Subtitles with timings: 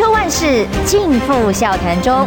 [0.00, 2.26] 秋万事尽付笑谈中。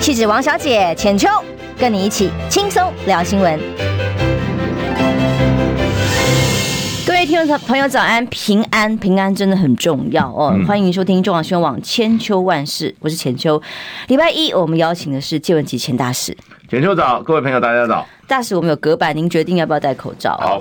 [0.00, 1.28] 气质王小姐浅秋，
[1.78, 3.60] 跟你一起轻松聊新闻。
[7.06, 10.52] 各位听众朋友，早安，平安，平安真的很重要哦。
[10.66, 13.62] 欢迎收听中广新闻网千秋万事，我是浅秋。
[14.08, 16.36] 礼拜一我们邀请的是借文汲钱大使。
[16.68, 18.04] 浅秋早，各位朋友大家早。
[18.26, 20.36] 大使，我们有隔板，您决定要不要戴口罩？
[20.38, 20.60] 好。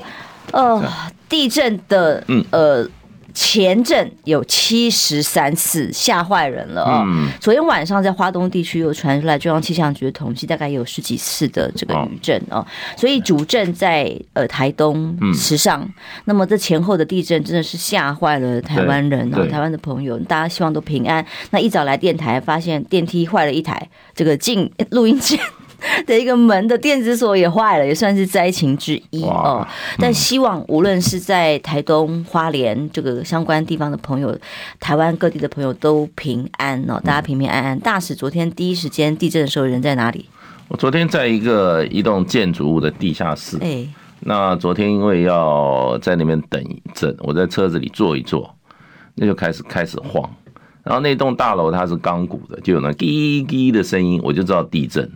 [0.51, 0.83] 呃，
[1.27, 2.87] 地震的，嗯，呃。
[3.36, 7.05] 前阵有七十三次，吓坏人了啊！
[7.41, 15.85] 昨天晚上在花东地区又传出来，中央气象局的统计大概有十几次的这个余震哦，所以主震在呃台东池上。
[16.23, 21.23] 那么这前后的地震真的是吓坏了台湾人啊，台湾的朋友，大家希望都平安。
[21.52, 25.38] 那一早来电台，发现电梯坏了一台，这个进录音间。
[26.05, 29.66] 的一个门的电子锁也坏了，也算是灾情之一哦。
[29.97, 34.38] 但希望无论是在台东、花莲这个相关地方的朋友，
[34.80, 37.80] 台湾各地的朋友都平安哦，大家平平安安。
[37.80, 40.25] 大使昨天第一时间地震的时候人在哪里？
[40.67, 43.57] 我昨天在一个一栋建筑物的地下室。
[43.61, 43.88] 哎，
[44.22, 48.55] 那昨天因为要在那边等一阵，我在车子里坐一坐，
[49.13, 50.28] 那就开始开始晃。
[50.83, 55.11] 然后那栋大楼它是钢骨的，就有那滴滴的声音，我就知道地震了。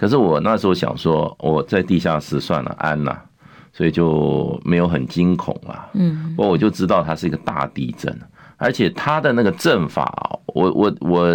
[0.00, 3.22] 可是我那时候想说，我在地下室算了安了，
[3.70, 5.90] 所以就没有很惊恐啊。
[5.92, 8.18] 嗯，不过我就知道它是一个大地震，
[8.56, 11.28] 而且它的那个震法，我我我，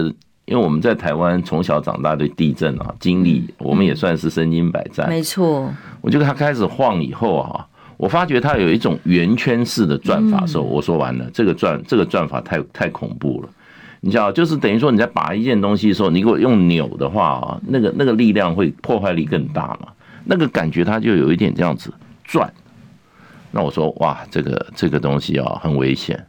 [0.45, 5.07] 因为我们在台湾从小长大，对地震啊经历，我们也算是身经百战。
[5.07, 5.71] 没错，
[6.01, 13.49] 我觉得它开始晃以后啊，我发觉它有一种圆圈式的转法的时候，我说完了，这个转这个转法太太恐怖了。
[14.05, 19.87] 你知道，就是等于说你在拔一件东西的时候，你如果用扭的话啊，那个那个力量会破坏力更大嘛。
[20.25, 21.91] 那个感觉它就有一点这样子
[22.23, 22.53] 转。
[23.49, 26.23] 那我说哇，这个这个东西啊很危险。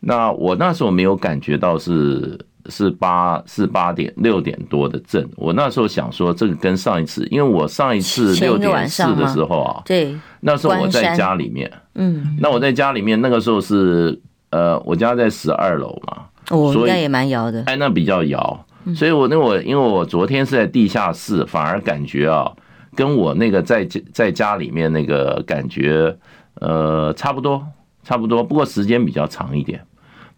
[0.00, 5.24] 那我那时候没有感觉到是是八是八点六点多的震。
[5.36, 14.20] 我那时候想说，这个跟上一次，因为我上一次六点四的时候啊，对，那时候我在家里面，嗯，那我在家里面那个时候是
[14.50, 16.24] 呃，我家在十二楼嘛。
[16.52, 18.64] 我应该也蛮摇的，哎，那比较摇，
[18.94, 22.52] 所以我那我因为我昨天是在地下室，反而感觉啊，
[22.94, 26.14] 跟我那个在在家里面那个感觉，
[26.56, 27.66] 呃，差不多，
[28.04, 29.80] 差不多，不过时间比较长一点，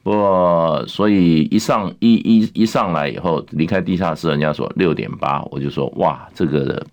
[0.03, 6.86] 不过所以一上一一一上来以后离开地下室，人家说六点八，我就说哇，这个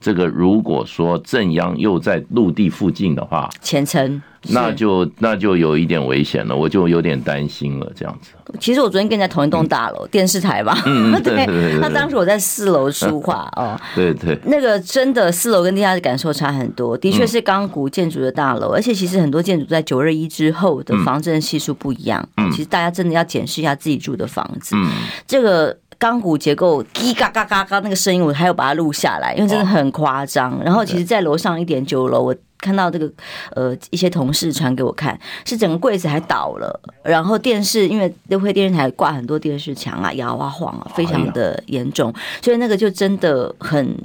[0.00, 4.22] 这个如果说正央又在陆地附近的话，前程。
[4.50, 8.32] 那就那就有一点危险了，我就有点担心了，这样子。
[8.60, 10.76] 其实我昨天跟你在同一栋大楼，电视台吧。
[10.86, 11.78] 嗯，对 对对。
[11.80, 13.78] 那当时我在四楼书画哦。
[13.94, 14.38] 对对。
[14.44, 22.26] 那个真的四楼跟地下的感受差很多，的确是钢骨建筑的大楼，而且其实很多建筑在九二一之后的防震系数不一样。
[22.36, 22.50] 嗯。
[22.50, 24.76] 其实大家真的要检视一下自己住的房子。
[24.76, 24.90] 嗯。
[25.26, 30.60] 这个钢骨结构滴嘎嘎嘎嘎那个声音，我还要把它录下来，因为真的很夸张。
[30.64, 32.34] 然后其实，在楼上一点九楼，我。
[32.58, 33.08] 看到这个，
[33.54, 43.96] 呃，一些同事传给我看，是整个柜子还倒了，然后电视因为都会电视台挂很多电视墙啊，摇啊晃啊，非常的严重，所以那个就真的很。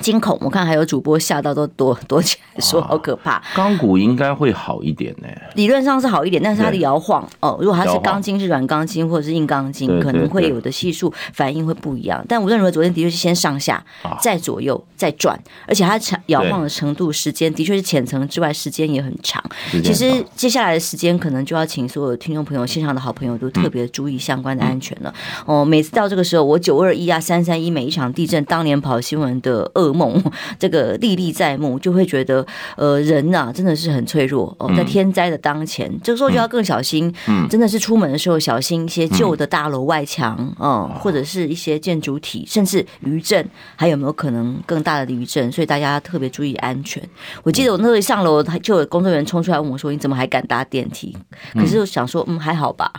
[0.00, 3.42] 惊恐，我看还有主播吓到都躲躲起来，说好可怕。
[3.54, 5.28] 钢骨应该会好一点呢？
[5.54, 12.24] 理论上是好一点，但是它的摇晃哦，如果它是钢筋是软钢筋或者是硬钢筋，可能会有的系数反应会不一样。
[12.28, 13.84] 但无论如何，昨天的确是先上下，
[14.20, 19.42] 再左右，再转，而且它摇晃的程度、时间的确是浅层之外，时间也很长。
[19.84, 25.12] 其实接下来的时间，可能就要请所有听众朋友、线上的好朋友都特别注意相关的安全了。
[25.44, 30.22] 哦，每次到这个时候，我九二一啊、三三一每一场地震，当年跑新闻的噩梦，
[30.58, 32.46] 这个历历在目，就会觉得，
[32.76, 34.70] 呃，人呐、啊，真的是很脆弱哦。
[34.76, 37.12] 在天灾的当前，这个时候就要更小心。
[37.28, 43.46] 嗯，真的是出门的时候小心一些旧的大楼外墙，嗯，或者是一些建筑体，甚至余震，
[43.76, 45.50] 还有没有可能更大的余震？
[45.50, 47.02] 所以大家特别注意安全。
[47.42, 51.16] 我记得我那时候一上楼，就有工作人员冲出来问我说：“你怎么还敢搭电梯？”
[51.54, 52.92] 可是我想说，嗯，还好吧。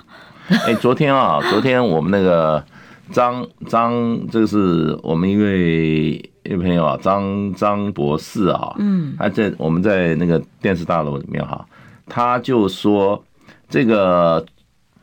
[0.50, 2.63] 哎，昨天啊，昨天我们那个。
[3.13, 11.63] 张张，这个是我们一位一位朋友啊，张张博士啊，嗯，他在我们在那个电视大楼里面哈，
[12.07, 13.23] 他就说
[13.69, 14.43] 这个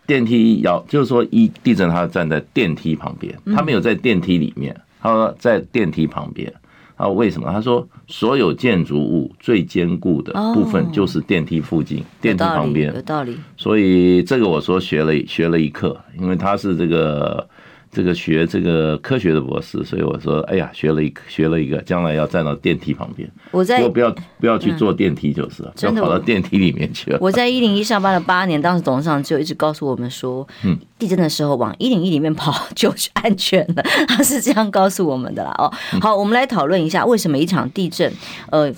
[0.05, 6.52] 电梯要，就是说一地震，他站在电梯旁边，他没有在电梯里面，他说在电梯旁边，
[6.96, 7.49] 他说为什么？
[7.52, 13.38] 他说所有建筑物最坚固的部分就是电梯附近，电梯旁边，有道理。
[13.56, 17.49] 所以这个我说学了学了一课，因为他是这个。
[17.90, 23.29] 这个学这个科学的博士，所以我说，哎呀，学了一个学了一个，将来要站到电梯旁边。
[23.50, 27.19] 我在不要不要去坐电梯就是了，要跑到电梯里面去了。
[27.20, 35.55] 我在一零一上班了八年，当时董事长就一直告诉我们说，嗯，地震的时候往一零一里面跑就是安全的，他 是这样告诉我们的啦。
[35.58, 38.12] 哦，好，我们来讨论一下为什么一场地震，
[38.50, 38.73] 呃，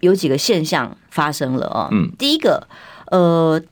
[0.00, 1.88] 有几个现象发生了啊？
[1.92, 2.66] 嗯，第一个，
[3.10, 3.62] 呃。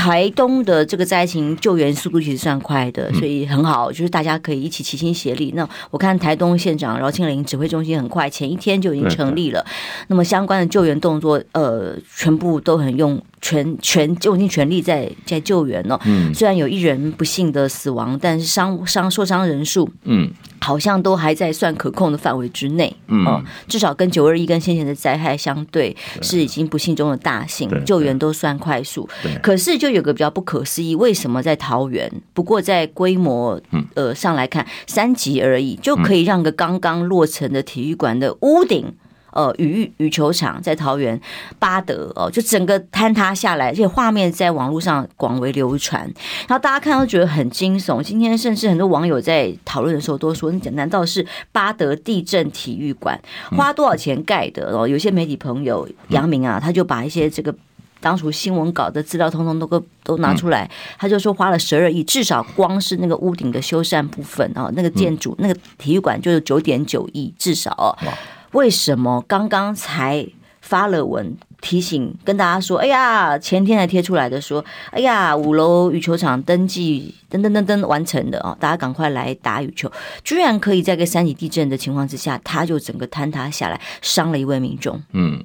[0.00, 5.52] 台东的这个灾情救援速度其实算快的，所以很好，就是大家可以一起齐心协力。
[5.54, 9.62] 那我看台东县长饶庆林指挥中心很快，前一天就已经成立了。
[10.06, 13.20] 那么相关的救援动作，呃，全部都很用。
[13.42, 15.98] 全全用尽全力在在救援呢。
[16.04, 20.30] 嗯，虽然有一人不幸的死亡，但是伤伤受伤人数，嗯，
[20.60, 22.94] 好像都还在算可控的范围之内。
[23.08, 29.08] 嗯，至少跟九二一跟先前的灾害相对，是已经不幸中的大幸，救援都算快速。
[29.42, 32.10] 可是就有个比较不可思议，为什么在桃园？
[32.32, 33.60] 不过在规模
[33.94, 38.94] 呃上来看，三级而已，就可以让个刚刚落成的体育馆的屋顶。
[39.32, 41.20] 呃，羽羽球场在桃园
[41.58, 46.02] 巴德哦，就整个坍塌下来，而且画面在网络上广为流传，
[46.48, 48.02] 然后大家看到觉得很惊悚。
[48.02, 53.20] 今天甚至很多网友在讨论的时候都说：“你难道是巴德地震体育馆
[53.56, 57.54] 花多少钱盖的？”哦，有些媒体朋友杨明啊，他就把一些这个
[58.00, 67.94] 当初新闻稿的资料通通都都拿出来，他就说花了十二亿，至少光是那个屋顶的修缮部分哦，那个建筑那个体育馆就是九点九亿，至少哦。
[68.52, 70.26] 为什么刚刚才
[70.60, 72.78] 发了文提醒跟大家说？
[72.78, 79.90] 哎呀，前天才贴出来的说，哎呀，五楼羽球场登记噔噔噔噔完成的哦，大家赶快来打羽球。
[80.24, 85.00] 居然可以在个三级地震的情况之下，它就整个坍塌下来，伤了一位民众。
[85.12, 85.42] 嗯，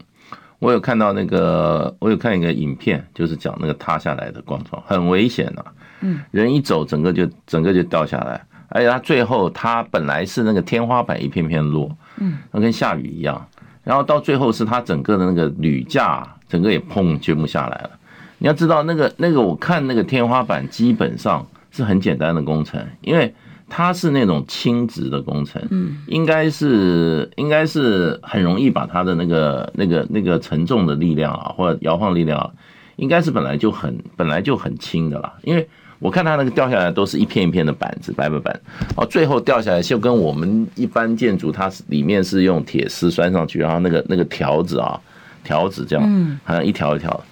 [0.59, 5.63] 我有看到那个，我有看一个影片，就是讲那个塌下来的状况，很危险呐。
[6.01, 11.89] 嗯，人一走，整个就整个就掉下来，而且它最后它本来是那个天花板一片片落。
[12.17, 13.45] 嗯，那跟下雨一样，
[13.83, 17.91] 然后到最后是他整个的那个铝架，整个也砰全部下来了。
[18.37, 23.33] 你要知道，那个那个我看那个天花板基本上是很简单的工程，因为
[23.69, 32.51] 它是那种轻质的工程，嗯，应该是应该是很容易把它的那个那个那个承重的力量啊，或者摇晃力量啊，
[32.95, 35.67] 应该是本来就很本来就很轻的啦，因为。
[35.99, 38.59] 我看它那个掉下来都是一片一片的板子，白板板，
[38.97, 44.99] 哦，最后掉下来就跟我们一般建筑，它是里面是用铁丝拴上去，然后那个那个条子啊，
[45.43, 47.23] 条子这样，好像一条一条，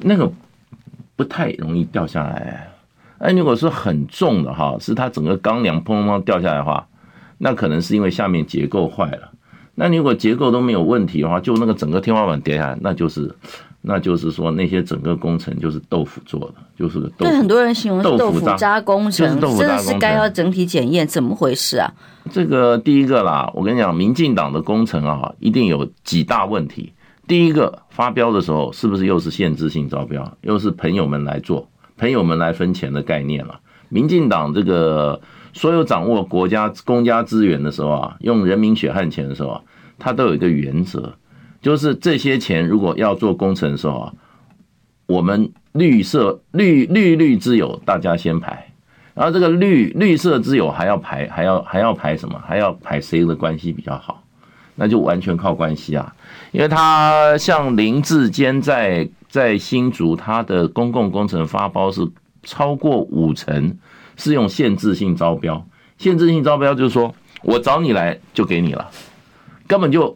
[0.00, 0.30] 那个
[1.16, 2.68] 不太容易掉下来。
[3.18, 6.86] 哎，如果说很重的哈，是它整个钢梁砰砰砰掉下来的话，
[7.38, 9.30] 那可能是因为下面结构坏了。
[9.78, 13.34] 那如果结构都没有问题的话，就那个整个天花板跌下来，那就是。
[13.80, 17.24] 那就是说，那些整个工程就是豆腐做的，就是个豆腐。
[17.24, 21.88] 对很多人形容是豆腐渣工程，真的是该要整体检验，怎么回事啊？
[22.32, 26.92] 这个第一个啦，我跟你讲，民进党的工程啊，一定有几大问题。
[27.28, 33.60] 第一个，发标的时候是不是又是限制性招标，又是朋友们来做，朋友们来分钱的概念了？
[33.90, 35.20] 民进党这个
[35.52, 39.60] 所有掌握国家公家资源的时候啊，用人民血汗钱的时候啊，
[39.98, 41.14] 他都有一个原则。
[41.60, 44.12] 就是这些钱如果要做工程的时候啊，
[45.06, 48.70] 我们绿色绿绿绿之友大家先排，
[49.14, 52.40] 然后这个绿绿色之友还要排，还要还要排什么？
[52.46, 54.22] 还要排谁的关系比较好？
[54.76, 56.14] 那就完全靠关系啊！
[56.52, 62.08] 因为他像林志坚在在新竹，他的公共工程发包是
[62.44, 63.76] 超过五成
[64.18, 68.90] 是用限制性招标，限制性招标就是说我找你来就给你了，
[69.66, 70.14] 根本就。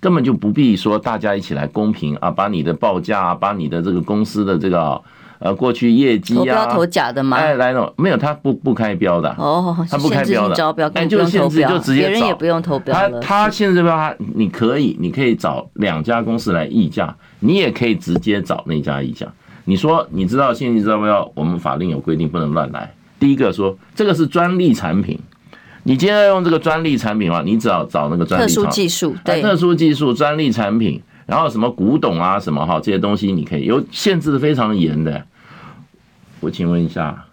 [0.00, 5.02] 根本就不必说大家一起来公平啊，把你的报价啊，把你的这个公司的这个
[5.40, 7.36] 呃过去业绩啊，投标投假的吗？
[7.36, 8.16] 哎，来了没有？
[8.16, 19.26] 他不不开标的哦，他不开标的，招标，哎，就限制就直接找，别人也不用投标他他限制标，他你可以，你可以找两家公司来议价，你也可以直接找那家议价。
[19.64, 22.94] 你说你知道限制招标，我们法令有规定不能乱来。
[23.18, 25.18] 第一个说这个是专利产品。
[25.84, 35.24] 你今天要用这个专利产品的话，你只要找那个专利特殊技术，对，特殊技术专利产品，然后什么古董啊什么哈这些东西，你可以有限制的非常严的。
[36.40, 37.24] 我请问一下，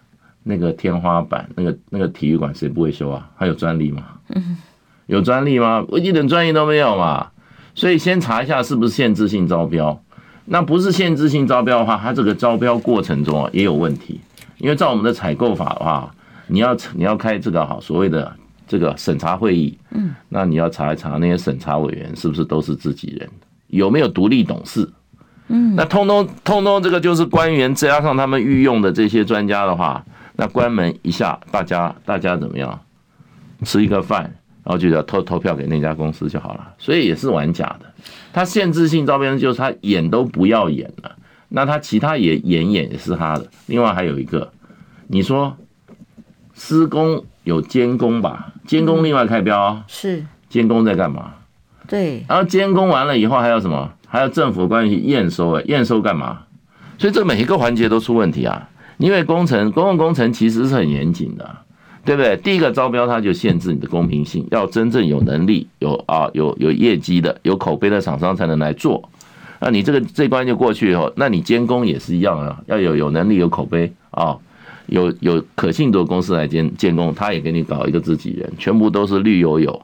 [0.44, 3.28] 那个天花板，那个那个体育馆谁不会修啊？
[3.36, 4.02] 还有专利吗？
[4.34, 4.56] 嗯
[5.06, 5.84] 有专利吗？
[5.88, 7.28] 我一点专利都没有嘛。
[7.74, 10.02] 所以先查一下是不是限制性招标。
[10.46, 14.20] 那不是限制性招标的话，它这个招标过程中啊也有问题，
[14.58, 16.14] 因为照我们的采购法的话，
[16.46, 18.32] 你要你要开这个好所谓的。
[18.68, 23.30] 这个审查会议，嗯，那你要查一查那些审查委员是不是都是自己人，
[23.68, 24.90] 有没有独立董事，
[25.46, 32.76] 嗯，那通通通通这个就是官员再加上他们御用的这些专家的话，那关门一下，大家大家怎么样？
[33.62, 34.22] 吃一个饭，
[34.64, 36.74] 然后就要投投票给那家公司就好了。
[36.76, 37.86] 所以也是玩假的。
[38.32, 41.16] 他限制性招标就是他演都不要演了，
[41.56, 43.46] 那他其他也演演也是他的。
[43.64, 44.52] 另外还有一个，
[45.06, 45.56] 你说
[46.52, 48.52] 施工有监工吧？
[48.66, 51.32] 监工另外开标是监工在干嘛？
[51.88, 53.90] 对，然后监工完了以后还有什么？
[54.06, 56.42] 还有政府关系验收哎，验收干嘛？
[56.98, 58.68] 所以这每一个环节都出问题啊！
[58.98, 61.56] 因为工程公共工程其实是很严谨的，
[62.04, 62.36] 对不对？
[62.36, 69.08] 第一个招标它就限制你的公平性，要真正有能力、有啊有有业绩的、有口碑的厂商才能来做。
[69.66, 74.36] 那你这个这关就过去以后，那你监工也是一样啊，要有有能力、有口碑啊，
[74.86, 79.82] 有有可信度的公司来监监工，他也给你搞一个自己人，全部都是绿油油。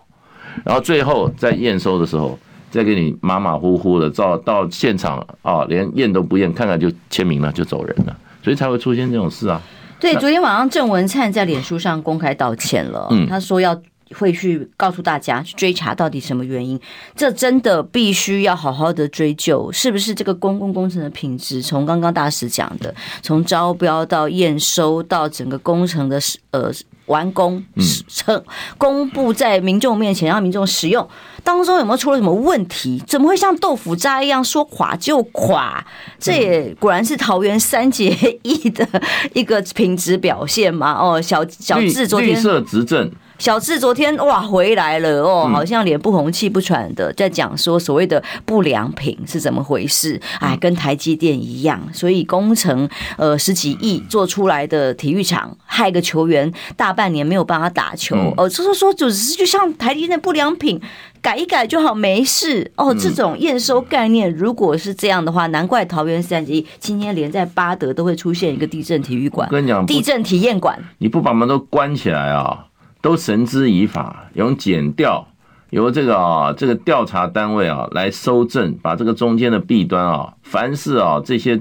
[0.62, 2.38] 然后最后在验收的时候，
[2.70, 9.60] 再给你马马虎虎的照到现场啊，连验都不验，看看就签名了就走人了，所以才会出现这种事啊。
[9.98, 13.74] 对，昨天晚上郑文灿在脸书上公开道歉了，嗯他说要
[14.12, 16.80] 会去告诉大家去追查到底什么原因，
[17.16, 21.60] 这真的必须要好好的追究，是不是这个公共工程的品质？
[21.62, 26.72] 从刚刚大使讲的，从招标到验收到整个工程的呃。
[27.06, 27.62] 完工
[28.08, 28.42] 成
[28.78, 31.06] 公布在民众面前，让民众使用
[31.42, 33.02] 当中有没有出了什么问题？
[33.08, 35.84] 怎么会像豆腐渣一样说垮就垮？
[36.18, 38.86] 这也果然是桃园三结义的
[39.34, 40.92] 一个品质表现嘛？
[40.92, 43.10] 哦，小小智昨天绿色执政。
[43.42, 50.20] 小智昨天哇回来了哦，好像脸不红气不喘的，在讲说所谓的不良品是怎么回事？
[50.38, 60.80] 哎，跟台积电一样，所以工程呃十几亿做出来的体育场，害个球员大半年没有办法打球哦，就是说就只是就像台积电不良品
[61.20, 62.94] 改一改就好没事哦。
[62.94, 72.66] 这种验收概念如果是这样的话，难怪桃园三结义今天连在巴德都会出现一个地震体育馆，跟你讲地震体验馆，你不把门都关起来啊？
[73.02, 75.26] 都绳之以法，用检调，
[75.70, 81.60] 由这个啊这个调查单位啊来搜证，把这个中间的弊端啊，凡是啊这些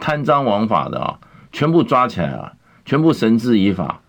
[0.00, 1.18] 贪赃枉法的啊，
[1.52, 2.52] 全部抓起来啊，
[2.86, 4.00] 全部绳之以法。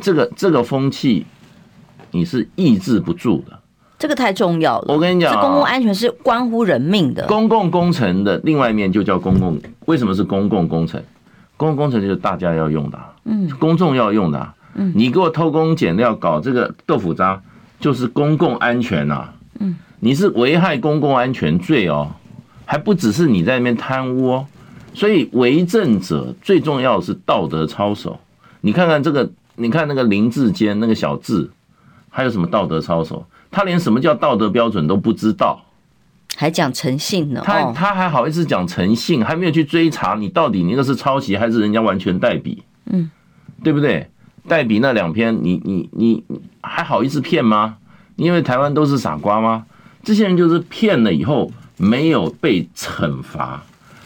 [0.00, 1.24] 这个这个风气
[2.10, 3.58] 你是抑制不住的，
[3.98, 4.94] 这个太重要了。
[4.94, 7.26] 我跟你讲，这公共安全是关乎人命的。
[7.26, 11.02] 公共工程的另外一面就叫公共，为什么是公共工程？
[11.58, 14.54] 公共工程就是大家要用的，嗯，公众要用的。
[14.94, 17.40] 你给我偷工减料搞这个豆腐渣，
[17.80, 19.28] 就是公共安全呐！
[19.58, 22.12] 嗯，你是危害公共安全罪哦，
[22.64, 24.46] 还不只是你在那边贪污哦。
[24.92, 28.18] 所以为政者最重要的是道德操守。
[28.60, 31.50] 你看看这个，你看那个林志坚那个小智，
[32.08, 33.26] 还有什么道德操守？
[33.50, 35.64] 他连什么叫道德标准都不知道，
[36.36, 37.40] 还讲诚信呢？
[37.44, 42.62] 他他还好意思讲诚信，还没有去追查你到底你那个是抄袭还是人家完全代笔？
[42.86, 43.10] 嗯，
[43.62, 44.10] 对不对？
[44.48, 46.22] 代笔那两篇，你你你
[46.60, 47.76] 还好意思骗吗？
[48.16, 49.66] 因为台湾都是傻瓜吗？
[50.02, 53.62] 这些人就是骗了以后没有被惩罚，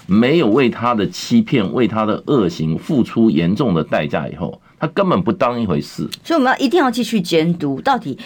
[0.07, 6.09] 没有为他的欺骗、为他的恶行付出严重的代价以后，他根本不当一回事。
[6.25, 8.19] 所以我们要一定要继续监督，到底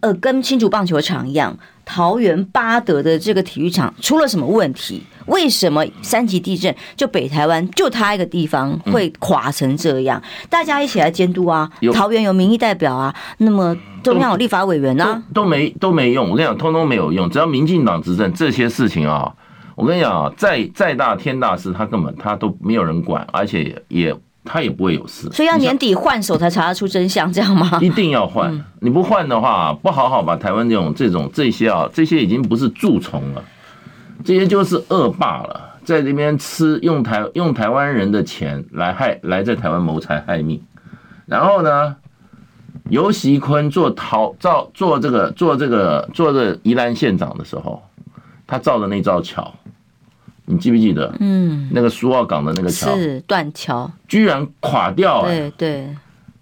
[0.00, 1.56] 呃跟新竹棒球场一样。
[1.86, 5.02] 桃园八德的这个体育场出了什么问题？
[5.26, 10.22] 为什么三级地震就北台湾就他一个地方会垮成这样？
[10.50, 11.70] 大家一起来监督啊！
[11.94, 16.30] 桃园有民意代表啊，那么中央有立法委员啊，都没都没用。
[16.30, 17.30] 我跟你讲，通通没有用。
[17.30, 19.32] 只要民进党执政，这些事情啊，
[19.74, 24.14] 我跟你讲啊，再再大天大事，他根本他都没有人管，而且也。
[24.46, 27.78] 他也不会有事，所以要年底换手才查得出真相，这样吗？
[27.82, 33.44] 一定要换，你不换的话，不好好把台湾这种这种这些啊，这些已经不是蛀虫了，
[34.24, 40.62] 这些就是恶霸了，在这边吃用台用台湾人的钱来害来在台湾谋财害命，
[41.26, 41.96] 然后呢，
[42.88, 47.82] 尤习坤做陶造做这个做这个做这个宜兰县长的时候，
[48.46, 49.52] 他造的那造桥。
[50.46, 51.12] 你记不记得？
[51.20, 55.28] 嗯，那个苏澳港的那个桥是断桥，居然垮掉了。
[55.28, 55.96] 对对。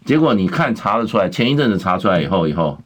[0.04, 2.78] 结果你看查得出来，前一阵子查出来以后，以后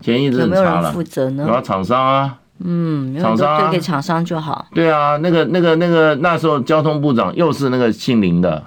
[0.00, 1.44] 前一阵子查了，有没有人负责呢？
[1.46, 4.66] 然后，厂商啊，嗯，厂商对给厂商就好。
[4.74, 8.64] 对啊，那个那个那个那时候交通部长又是那个姓林的，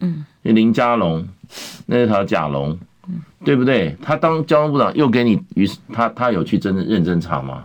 [0.00, 1.24] 嗯，林佳龙，
[1.86, 2.76] 那条甲龙，
[3.44, 3.96] 对不对？
[4.02, 7.62] 他当交通部长又给你，于是他他有去真的认真查吗？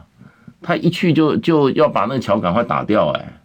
[0.61, 3.37] 他一去就就要把那个桥赶快打掉，哎。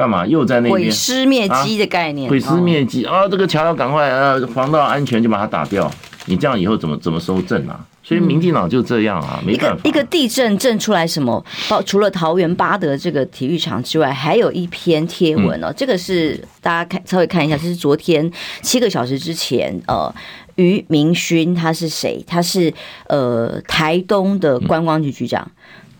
[0.00, 2.30] 干嘛又在那边毁尸灭迹的概念？
[2.30, 3.28] 毁尸灭迹啊！
[3.28, 5.90] 这个桥要赶快呃，防盗安全就把它打掉。
[6.24, 7.84] 你这样以后怎么怎么收证啊？
[8.02, 9.80] 所以民进党就这样啊，没办法。
[9.84, 11.44] 一个一个地震震出来什么？
[11.68, 15.70] 包除了桃园八德这个体育场之外，还有一篇贴文哦。
[15.76, 18.30] 这个是大家看稍微看一下，这是昨天
[18.62, 20.12] 七个小时之前呃。
[20.56, 22.22] 于明勋他是谁？
[22.26, 22.70] 他是
[23.06, 25.50] 呃台东的观光局局长。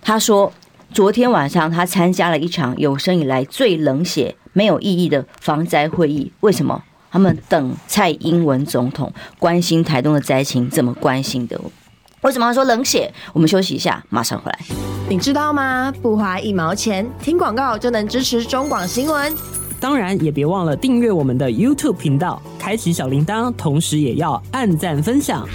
[0.02, 0.52] 他说，
[0.92, 6.32] 昨天晚上他参加了一场有生以来最冷血、没有意义的防灾会议。
[6.40, 6.82] 为什么？
[7.12, 11.60] 他们等蔡英文总统关心台东的灾情，怎么关心的？
[12.22, 13.12] 为什么要说冷血？
[13.32, 14.58] 我们休息一下，马上回来。
[15.08, 15.92] 你知道吗？
[16.02, 19.32] 不花一毛钱，听广告就能支持中广新闻。
[19.78, 25.48] 当然，也别忘了订阅我们的 YouTube 频道，开启小铃铛，同时也要按赞分享，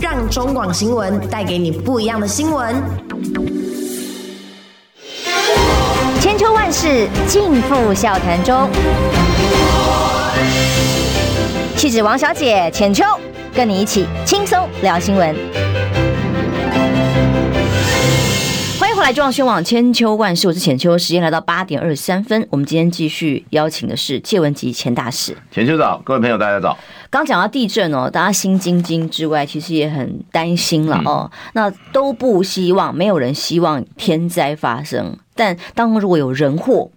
[0.00, 2.76] 让中广新闻带给你不一样的新闻。
[6.68, 8.68] 万世尽付笑谈中，
[11.74, 13.02] 气质王小姐浅秋，
[13.54, 15.34] 跟你一起轻松聊新闻。
[18.94, 20.98] 后来，中央宣网千秋万世，我是浅秋。
[20.98, 25.34] 时间来到八点二十三分，我们今天继续邀请的是谢文吉前大使。
[25.52, 26.76] 浅秋早，各位朋友大家早。
[27.08, 31.30] 刚讲到地震哦，大家心惊惊之外，其实也很担心了哦。
[31.54, 35.16] 那都不希望，没有人希望天灾发生。
[35.38, 36.90] 但当如果有人祸，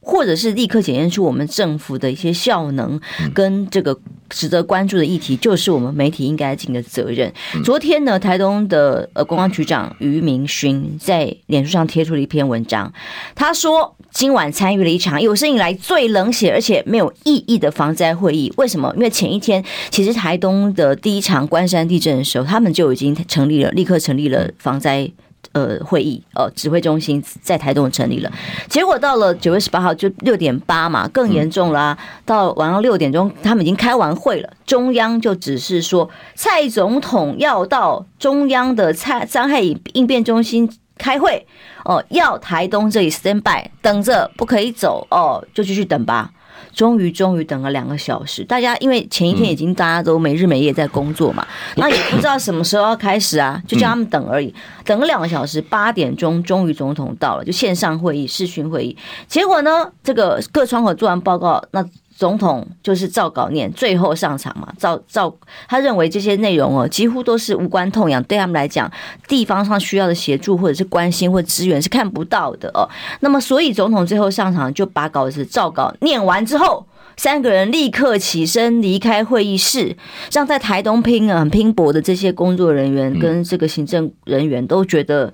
[0.00, 3.00] 或者是立刻检验出我们政府的一些效能
[3.34, 3.98] 跟这个
[4.28, 7.32] 值得关注的议题，就是我们媒体应该尽的责任。
[7.64, 12.92] 昨天呢，台东的呃观光局长于明勋在脸书上贴出了一篇文章，
[13.34, 18.52] 他说今晚参与了一场有生以来最冷血而且没有意义的防灾会议。
[18.58, 18.92] 为什么？
[18.94, 25.10] 因为前一天其实台东的第一场关山地震的时候，他们就已经成立了，立刻成立了防灾。
[25.56, 28.30] 呃，会议呃，指挥中心在台东成立了，
[28.68, 31.96] 结果到了九月十八号就六点八嘛，更严重啦、
[32.26, 39.62] 到晚上六点钟，他们已经开完会了，中央就只是说蔡总统要到中央的灾灾害
[39.94, 41.46] 应变中心开会
[41.86, 46.30] 哦，要台东这里 stand by 等着，不可以走哦，就继续等吧。
[46.76, 48.44] 终于，终于等了两个小时。
[48.44, 54.54] 大家因为前一天已经大家都没日没夜在工作嘛， 那也不知道什么时候要开始啊，就叫他们等而已。
[54.84, 58.96] 等了两个小时，八点钟终于总统到了，就线上会议、视讯会议。
[59.26, 61.84] 结果呢，这个各窗口做完报告，那。
[62.16, 65.32] 总统就是照稿念，最后上场嘛，照照
[65.68, 68.90] 他认为这些内容哦，几乎都是无关痛痒，对他们来讲，
[69.28, 72.88] 地方上需要的协助或者是关心或资源是看不到的哦。
[73.20, 76.86] 那么，所以总统最后上场就把稿子照稿念完之后，
[77.18, 79.94] 三个人立刻起身离开会议室，
[80.32, 85.32] 让在台东拼啊很拼搏的这些工作人员跟这个行政人员都觉得。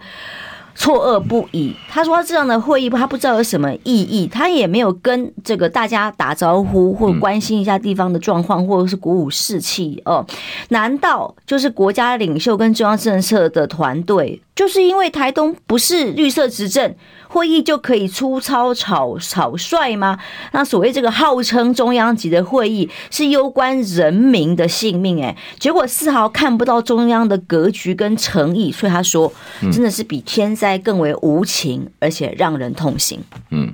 [0.75, 1.75] 错愕不已。
[1.89, 10.27] 他说他这样的会议，他不知道有什么意义，他也没有跟这个大家打招呼，或关心一下地方的状况，或者是鼓舞士气哦。
[10.69, 16.95] 难道就是国家领袖跟中央政策的团队，就是因为台东不是绿色执政？
[17.33, 20.18] 会议就可以粗糙草草率吗？
[20.53, 29.33] 那所谓这个号称中央级的会议是攸关人民的性命，哎，结果丝毫看不到中央的格局跟诚意，所以他说，
[29.73, 33.18] 真的是比天灾更为无情，而且让人痛心。
[33.49, 33.73] 嗯，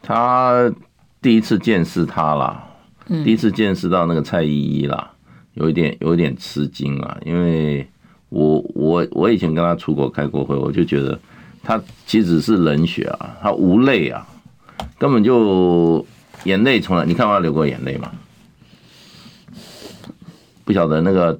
[0.00, 0.72] 他
[1.20, 2.64] 第一次见识他了，
[3.06, 5.10] 第一次见识到那个蔡依依了，
[5.52, 7.86] 有一点有一点吃惊啊，因为
[8.30, 11.20] 我我我以前跟他出国开过会，我就觉得。
[11.64, 14.26] 他其实是冷血啊，他无泪啊，
[14.98, 16.04] 根本就
[16.44, 18.10] 眼泪从来，你看他流过眼泪吗？
[20.64, 21.38] 不晓得那个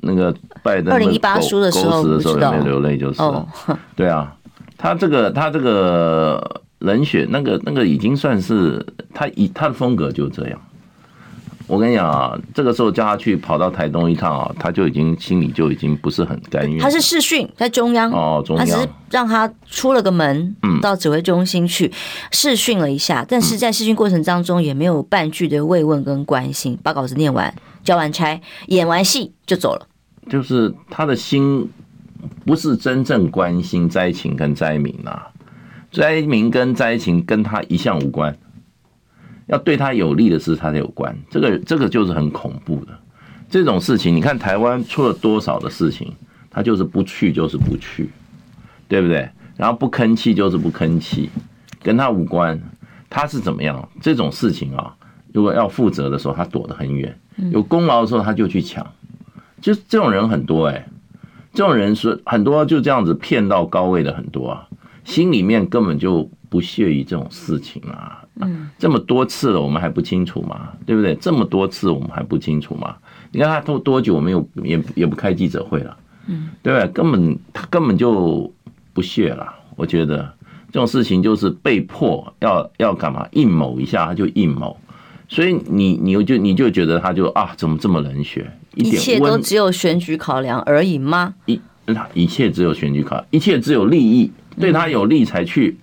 [0.00, 3.20] 那个拜登二零一八输的时候有没有流泪，就是
[3.96, 4.36] 对啊，
[4.78, 10.60] 他这个他这个冷血，那个那个已经算是他以他的风格就这样。
[11.66, 16.80] 我跟你讲啊，这个时候叫他去跑到台东一趟啊，他就已经心里就已经不是很甘愿。
[16.80, 21.90] 他是试训在中央哦，中央，他只是让他出了个门，到指挥中心去
[22.30, 27.52] 试训了一下，但是在试训过程当中也没有半句的慰问跟关心，把稿子念完、
[27.82, 29.88] 交完差、演完戏就走了。
[30.30, 31.68] 就是他的心
[32.44, 35.28] 不是真正关心灾情跟灾民啊，
[35.90, 38.36] 灾民跟灾情跟他一向无关。
[39.46, 41.16] 要对他有利的事，他才有关。
[41.30, 42.98] 这个这个就是很恐怖的
[43.48, 44.14] 这种事情。
[44.14, 46.12] 你看台湾出了多少的事情，
[46.50, 48.10] 他就是不去就是不去，
[48.88, 49.28] 对不对？
[49.56, 51.30] 然后不吭气就是不吭气，
[51.82, 52.60] 跟他无关。
[53.08, 53.88] 他是怎么样？
[54.00, 54.94] 这种事情啊，
[55.32, 57.10] 如果要负责的时候，他躲得很远；
[57.52, 58.84] 有功劳的时候，他就去抢。
[59.60, 60.86] 就这种人很多哎，
[61.52, 64.68] 这种人是很多就这样子骗到高位的很多啊，
[65.04, 68.24] 心里面根本就不屑于这种事情啊。
[68.40, 70.68] 嗯，这么多次了，我们还不清楚吗？
[70.84, 71.14] 对不对？
[71.16, 72.94] 这么多次，我们还不清楚吗？
[73.32, 75.96] 你看他多多久没有也也不开记者会了，
[76.26, 76.88] 嗯，对不对？
[76.92, 78.52] 根本他根本就
[78.92, 79.52] 不屑了。
[79.74, 80.32] 我觉得
[80.70, 83.26] 这种事情就是被迫要要干嘛？
[83.32, 84.76] 阴谋一下他就阴谋，
[85.28, 88.50] 所以你你就你就觉得他就啊，怎么这么冷血？
[88.74, 91.34] 一切都只有选举考量而已吗？
[91.46, 91.60] 一
[92.12, 95.78] 一切只有选举考，一切只有利益，对他有利才去。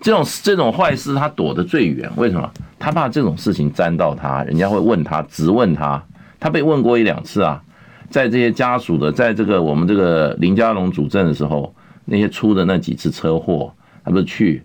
[0.00, 2.50] 这种这种坏事他躲得最远，为什么？
[2.78, 6.02] 他怕这种事情沾到他，人家会问他，直问他。
[6.38, 7.62] 他被问过一两次啊，
[8.08, 11.74] 在这些家属的，在这个我们这个林家龙主政的时候，
[12.06, 13.70] 那些出的那几次车祸，
[14.02, 14.62] 他不是去，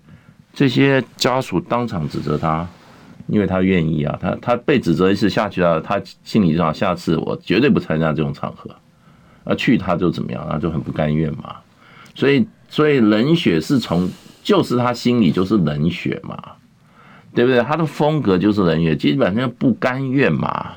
[0.53, 2.65] 这些家属当场指责他，
[3.27, 8.73] 因为他愿意啊，他他被指责一次下去了，他心里上下次我绝对不参加这种场合，
[9.43, 11.57] 啊去他就怎么样，他就很不甘愿嘛，
[12.13, 14.09] 所以所以冷血是从
[14.45, 16.38] 就是他心里就是冷血嘛，
[17.34, 17.60] 对不对？
[17.63, 20.73] 他的风格就是冷血，基本上不甘愿嘛。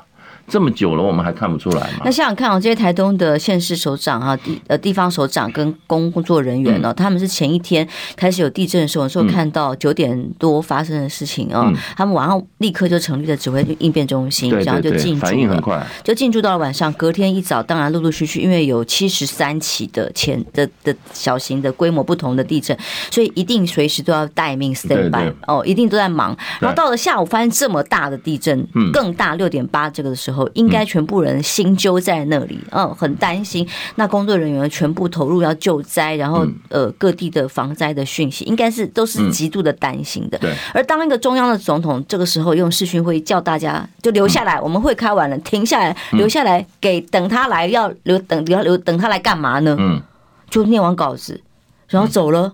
[0.49, 2.01] 这么久了，我们还看不出来吗？
[2.03, 16.91] 那想想看哦，这些台东的县市首长哈，地呃地方首长跟工作人员呢，他们是前一天开始有地震的时候，时候看到九点多发生的事情啊，他们晚上立刻就成立了指挥应变中心，然后就进驻，反应很快，就进驻到了晚上。
[16.93, 22.75] 隔天一早，当然陆陆续续，因为有七十三起的前的的小型的规模不同的地震，
[23.11, 26.35] 所以一定随时都要待命 stand by 哦，一定都在忙。
[26.59, 30.38] 然后到了下午，发现这么大的地震，更大六点八这个的时候。
[30.53, 33.67] 应该全部人心揪在那里，嗯，很担心。
[33.95, 40.37] 那工作人员全部投入要救灾，然后呃，各地的防灾的讯息，应该是都是极度的担心的。
[40.37, 40.53] 对。
[40.73, 49.75] 而当一个中央的总统这个时候用视讯会议叫大家就留下来，我们会开完了，停下来，留下来给等他来要留等要留等他来干嘛呢？
[49.79, 50.01] 嗯，
[50.49, 51.41] 就念完稿子，
[51.87, 52.51] 然后走了。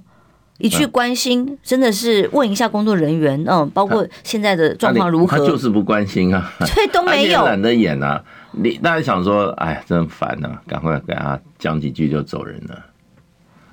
[0.57, 5.37] 一去关心，真的是问一下工作人员，嗯，包括现在的状况如何？
[5.37, 8.23] 他就是不关心啊， 所以都没有，懒得演啊。
[8.51, 12.85] 你大家想说，哎，真烦啊，赶快给他讲几句就走人了。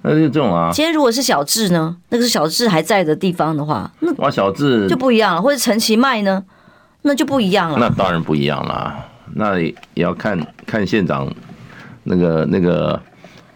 [0.03, 0.71] 那就这种啊。
[0.73, 1.97] 今天如果是小智呢？
[2.09, 5.41] 那个是小智还在的地方的话，那哇，小智就不一样了。
[5.41, 6.45] 或者陈其迈呢？
[7.03, 7.79] 那就不一样了。
[7.79, 9.07] 那当然不一样啦。
[9.35, 11.33] 那也要看看县长
[12.03, 13.01] 那个那个。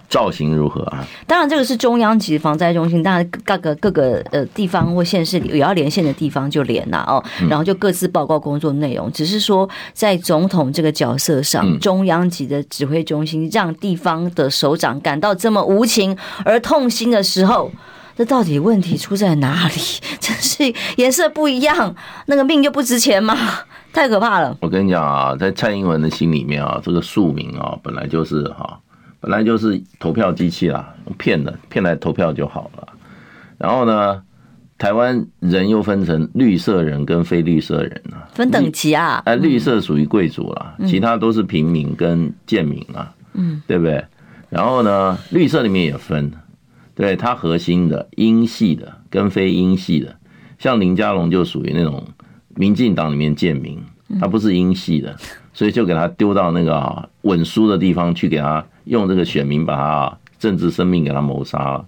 [0.08, 1.04] 造型如何啊？
[1.26, 9.10] 当然，这个是中央级防灾中心，当然各个各个呃地方或县市里也要连线的地方就连了哦，然后就各自报告工作内容。
[9.12, 17.70] 只是说，在总统这个角色上，中央级的指挥中心让地方的首长感到这么无情而痛心的时候，
[18.16, 19.74] 这到底问题出在哪里？
[20.20, 21.94] 真是颜色不一样，
[22.26, 23.36] 那个命就不值钱吗？
[23.92, 24.56] 太可怕了！
[24.60, 28.78] 我跟你讲啊，在蔡英文的心里面啊，这个庶民啊，本来就是哈。
[29.20, 32.88] 本来就是投票机器啦，骗的骗来投票就好了。
[33.58, 34.22] 然后呢，
[34.78, 39.22] 台湾人又分成绿色人跟非绿色人啊，分等级啊。
[39.24, 44.04] 哎，绿色属于贵族啦，其他都是平民跟贱民啊，嗯，对不对？
[44.48, 46.30] 然后呢，绿色里面也分，
[46.94, 50.14] 对它核心的英系的跟非英系的，
[50.58, 52.04] 像林佳龙就属于那种
[52.54, 53.82] 民进党里面贱民，
[54.20, 55.16] 他不是英系的，
[55.56, 58.64] 所以就给他丢到那个啊稳输的地方去给他。
[58.86, 61.84] 用这个选民把他政治生命给他谋杀了，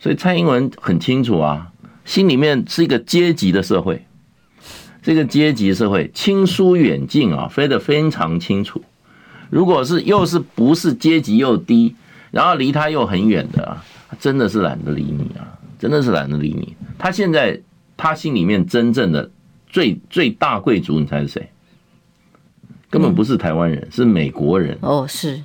[0.00, 1.70] 所以蔡英文很清楚啊，
[2.06, 4.06] 心里面是一个阶级的社会，
[5.02, 8.82] 这个阶级社会亲疏远近啊，分得非常清楚。
[9.50, 11.94] 如果是又是不是阶级又低，
[12.30, 13.76] 然后离他又很远的，
[14.18, 16.74] 真的是懒得理你啊，真的是懒得理你。
[16.96, 17.60] 他现在
[17.94, 19.30] 他心里面真正的
[19.68, 21.50] 最最大贵族，你猜是谁？
[22.90, 24.76] 根本不是台湾人，是美国人。
[24.80, 25.42] 哦，是。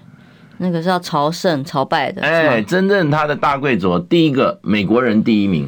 [0.58, 5.68] 那个是要朝圣朝拜的，哎，真正他的大贵族，第一个美国人第一名，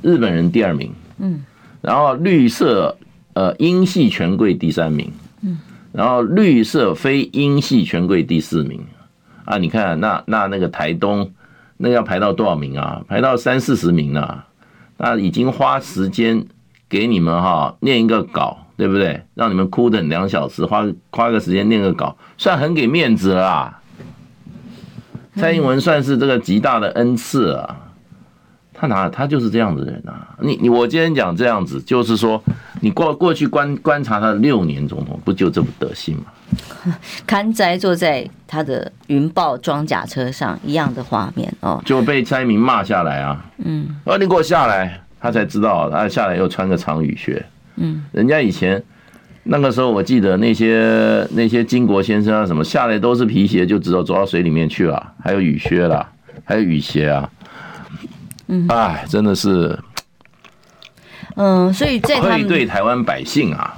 [0.00, 1.44] 日本人第二名，嗯，
[1.82, 2.96] 然后绿色
[3.34, 5.58] 呃英系权贵第三名，嗯，
[5.92, 8.82] 然后绿色非英系权贵第四名，
[9.44, 11.30] 啊，你看那那那个台东，
[11.76, 13.02] 那要排到多少名啊？
[13.06, 14.46] 排到三四十名啊，
[14.96, 16.44] 那已经花时间
[16.88, 19.22] 给你们哈念一个稿，对不对？
[19.34, 23.78] 让你们哭等两小时，花花个时间念个稿，算很给面子了啦。
[25.36, 27.76] 蔡英文算是这个极大的恩赐啊，
[28.74, 30.28] 他哪他就是这样的人啊！
[30.40, 32.42] 你你我今天讲这样子，就是说
[32.80, 36.24] 你过过去观观察他六年总统，不就这么德性吗？
[37.26, 43.42] 看灾坐在他的云豹装甲车上一样的画面哦，就被蔡明骂下来啊！
[43.64, 47.42] 嗯，啊你给我下来，他才知道他下来又穿个长雨靴，
[47.76, 48.82] 嗯，人家以前。
[49.44, 56.08] 那个时候我记得那些那些经国先生啊什么下来都是皮鞋，就只有走到水里面去了，还有雨靴啦，
[56.44, 57.28] 还有雨鞋啊，
[58.46, 59.76] 嗯，哎，真的是，
[61.34, 63.76] 嗯，所以这愧对台湾百姓啊，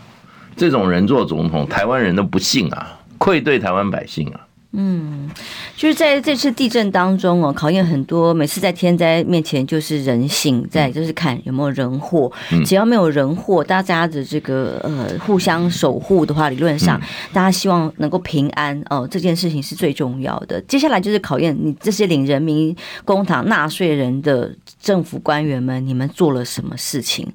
[0.54, 4.43] 这种人做总统，台湾人都不信啊，愧对台湾百姓啊，
[4.76, 5.30] 嗯，
[5.76, 8.34] 就是在这次地震当中哦，考验很多。
[8.34, 12.30] 每次在天灾面前，就是人性，在就是看有没有人祸。
[12.64, 17.00] 只要没有人祸，大家的这个呃互相守护的话，理论上
[17.32, 20.60] 大家希望能够平安哦，这件事情是最重要的。
[20.62, 24.50] 接下来就是考验你这些领人民公堂纳税人的
[24.84, 27.26] 政府官员们，你们做了什么事情？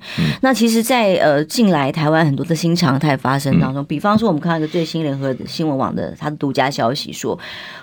[0.42, 7.38] 那其实，在呃近来台湾很多的新常态发生当中，比方说我们看到一个最新联合新闻网的它的独家消息说。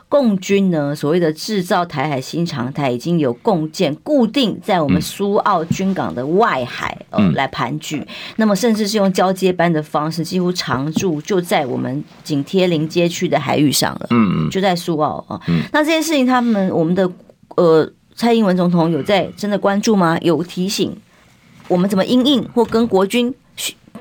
[0.09, 14.07] 共军呢，所谓的制造台海新常态，已经有共建固定在我们苏澳军港的外海呃来盘踞，那么甚至是用交接班的方式，几乎常驻就在我们紧贴临街区的海域上了。
[14.11, 15.41] 嗯嗯，就在苏澳啊。
[15.73, 17.11] 那这件事情，他们我们的
[17.57, 20.19] 呃蔡英文总统有在真的关注吗？
[20.23, 20.97] 有提醒
[21.69, 23.33] 我们怎么应应，或跟国军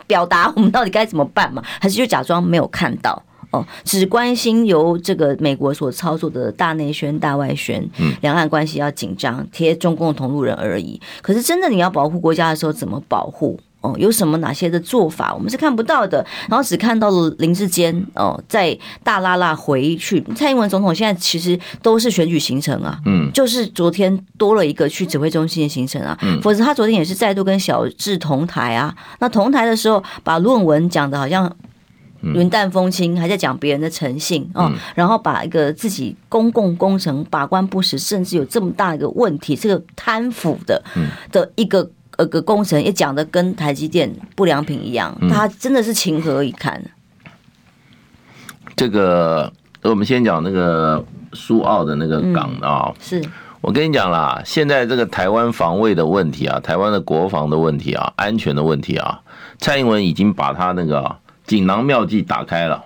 [0.08, 1.62] 表达我们到底该怎么办吗？
[1.82, 3.22] 还是就假装没有看到？
[3.52, 7.88] 哦只关心由这个美国所操作的大内宣、大外宣，
[8.22, 11.00] 两岸关系要紧张，贴中共同路人而已。
[11.22, 13.60] 可是真的你要保护国家的时候，怎么保护？
[13.86, 16.26] 哦，有什么哪些的做法，我们是看不到的。
[16.50, 20.20] 然后只看到了林志坚哦，在大拉拉回去。
[20.36, 28.96] 蔡英文总统现在其实都是选举行程啊，嗯，就是昨天多了一个去指挥中心的行程啊，嗯否则他昨天也是再度跟小智同台啊。
[29.20, 31.56] 那同台的时候，把论文讲的好像。
[32.34, 40.84] 云淡风轻，还在讲别人的诚信啊，然后把一个自己公共工程把关不实，甚至有这么大一个问题，这个贪腐的
[41.32, 41.88] 的一个
[42.18, 46.82] 呃个工程，也讲的跟台积电不良品一样，他真的是情何以堪？
[48.76, 49.52] 这个
[49.82, 53.24] 我们先讲那个苏澳的那个港啊，是
[53.62, 59.22] 我跟你讲啦，现在这个台湾防卫的问题啊，台湾的国防的问题啊，安全的问题啊，
[59.60, 61.16] 蔡英文已经把他那个。
[61.48, 62.84] 锦囊妙计打开了，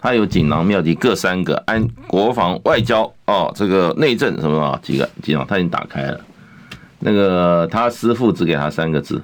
[0.00, 6.20] 他有锦囊妙计各三个，安国防外交哦，这个内政什么几个几种，他已经打开了。
[7.06, 9.22] 那个他师傅只给他三个字，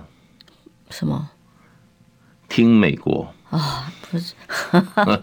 [0.91, 1.31] 什么？
[2.47, 3.61] 听美国啊、哦？
[4.11, 4.35] 不是，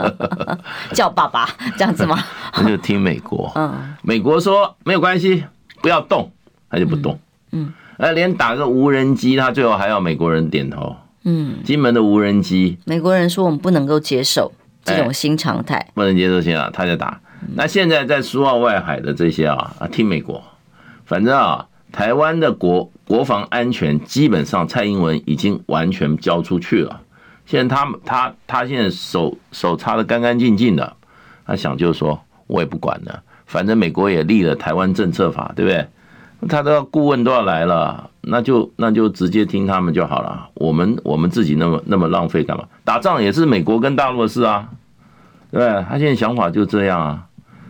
[0.95, 2.17] 叫爸爸这样子吗？
[2.57, 3.51] 那就听美国。
[3.53, 5.43] 嗯， 美国说没有关系，
[5.83, 6.31] 不要动，
[6.67, 7.19] 他就不动。
[7.51, 10.95] 嗯，哎，连打个无人机，他最后还要美国人点头。
[11.25, 14.51] 嗯，金门的无人机，美国人说我们不能够接受
[14.83, 17.21] 这种新常态，不能接受新啊，他就打。
[17.53, 20.41] 那现在在苏澳外海的这些啊啊，听美国，
[21.05, 27.01] 反正啊，台湾的国国防安全基本上蔡英文已经完全交出去了。
[27.45, 30.93] 现在他他他现在手手擦得干干净净的，
[31.45, 35.87] 他想就是说我也不管了，反正美国也立了台湾政策法，对不对？
[36.49, 40.49] 他的顾问都要来了，那就那就直接听他们就好了。
[40.53, 42.65] 我们我们自己那么那么浪费干嘛？
[42.83, 44.69] 打仗也是美国跟大陆的事啊，
[45.49, 45.67] 对？
[45.89, 47.26] 他现在想法就这样啊。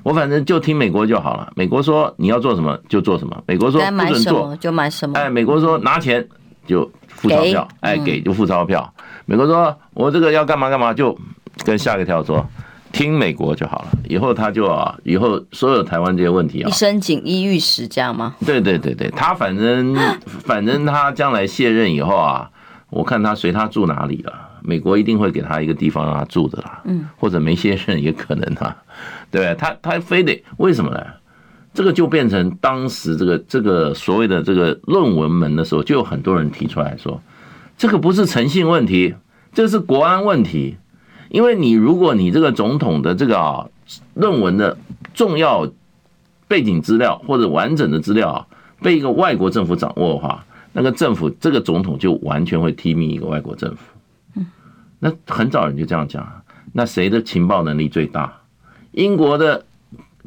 [0.07, 1.51] 我反正就听美国就好了。
[1.55, 5.19] 美国说你要做什么就做什么，美国说不准做就买什么。
[5.19, 6.25] 哎，美国说拿钱
[6.65, 8.93] 就付钞票，哎，给就付钞票。
[9.25, 11.17] 美国说我这个要干嘛干嘛，就
[11.65, 12.45] 跟下一个跳说。
[12.93, 18.33] 听美国就好了，以后他就啊，以后所有台湾这些问题啊，一生锦衣玉食这样吗？
[18.45, 19.93] 对对对对，他反正
[20.25, 22.49] 反正他将来卸任以后啊，
[22.89, 28.75] 我看他随他住哪里了，美国一定会给他一个地方让他住的啦，嗯，或者梅先生也可能啊，
[29.31, 31.03] 对，他他非得为什么呢？
[31.73, 37.21] 这个就变成当时这个这个所谓的这个论文门的时候，就有很多人提出来说，
[37.77, 39.13] 这个不是诚信问题，
[39.53, 40.77] 这是国安问题。
[41.29, 43.67] 因为你如果你这个总统的这个啊
[44.13, 44.77] 论文的
[45.13, 45.69] 重要
[46.47, 48.47] 背景资料或者完整的资料啊
[48.81, 53.77] 被一个外国政府掌握的话，那个政府这个总统就完全会提名一个外国政府。
[54.99, 58.41] 那很早人就这样讲，那谁的情报能力最大？
[58.91, 59.65] 英国的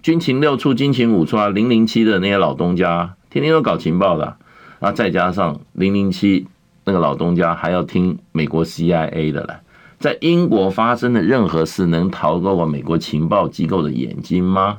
[0.03, 4.37] 军情六处、军情五处啊，零零七的那些老东家，天天都搞情报的
[4.79, 6.47] 啊，再加上零零七
[6.85, 9.61] 那个老东家还要听美国 CIA 的了。
[9.99, 14.79] 在英国发生的任何事能逃过我美国情报机构的眼睛吗？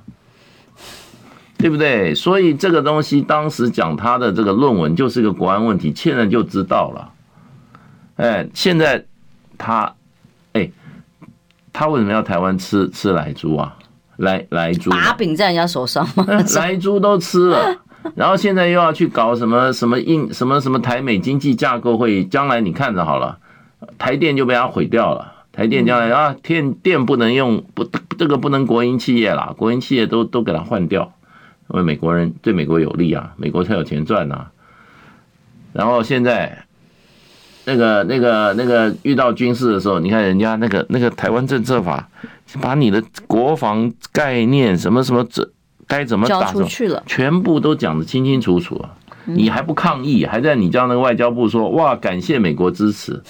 [1.57, 2.15] 对不对？
[2.15, 7.11] 所以这个东西当时讲他的这个论文就是个国安问题，现在就知道了。
[8.15, 9.05] 哎，现在
[9.61, 9.93] 他，
[10.53, 10.69] 哎，
[11.71, 13.77] 他为什么要台湾吃吃莱猪啊？
[14.17, 16.25] 莱莱猪把柄在人家手上吗？
[16.55, 17.77] 莱猪都吃了，
[18.15, 23.37] 然后现在又要去搞什么什么印什么什么台美经济架构会议，将来你看着好了。
[23.97, 25.33] 台电就被他毁掉了。
[25.51, 27.83] 台电将来啊，电电不能用，不，
[28.17, 31.13] 这个不能国营企业啦，国营企业都都给他换掉，
[31.69, 34.47] 因为美国人对美国有利啊，美国才有钱赚呐。
[35.73, 36.65] 然后现在
[37.65, 42.09] 那个那个那个遇到军事的时候，你看人家那个那个台湾政策法，
[42.59, 45.47] 把你的国防概念什么什么这
[45.87, 48.97] 该怎么打出去了，全部都讲得清清楚楚啊！
[49.25, 53.21] 你还不抗议，还在你叫那个外交部说哇，感谢美国支持，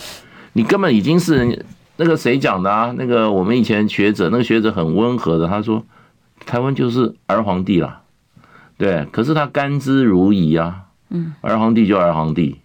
[0.54, 1.66] 你根本已经是人
[1.98, 2.94] 那个谁讲的啊？
[2.98, 5.84] 那个我们以前学者，那个学者很温和的，他说
[6.46, 8.00] 台湾就是儿皇帝了，
[8.78, 12.62] 对，可是他甘之如饴啊，嗯，儿皇帝就儿皇帝。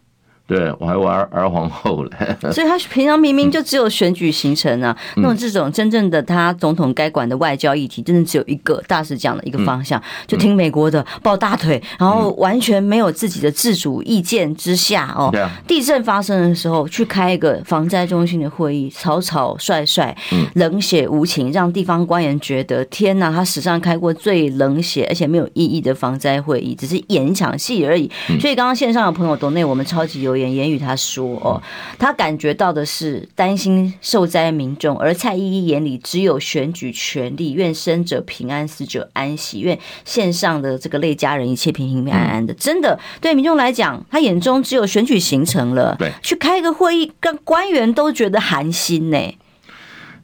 [0.47, 15.31] 对，我还玩儿皇后嘞， 所以他平常明明就只有选举行程啊，嗯、那种这种真正的他总统该管的外交议题，真的只有一个大使讲的一个方向，嗯、就听美国的抱大腿，然后完全没有自己的自主意见之下哦。
[15.35, 20.15] 嗯、地震发生的时候去开一个防灾中心的会议，草草率率，
[20.55, 28.09] 冷血无情，让地方官员觉得天哪，他史上开过最冷血而且没有意义的防灾会议，只是演一场戏而已。
[28.41, 30.36] 所以刚刚线上的朋友懂内我们超级有。
[30.37, 31.62] 言言语，他说：“哦，
[31.99, 42.53] 他感觉到的是担心受灾民众，而蔡依依眼里只有选举权利，愿生者平安，死者安息，愿线上的这个类家人一切平平安安的。
[42.55, 45.96] 真的，对民众来讲，他眼中只有选举行程了。
[45.99, 49.18] 对，去开一个会议，跟官员都觉得寒心呢。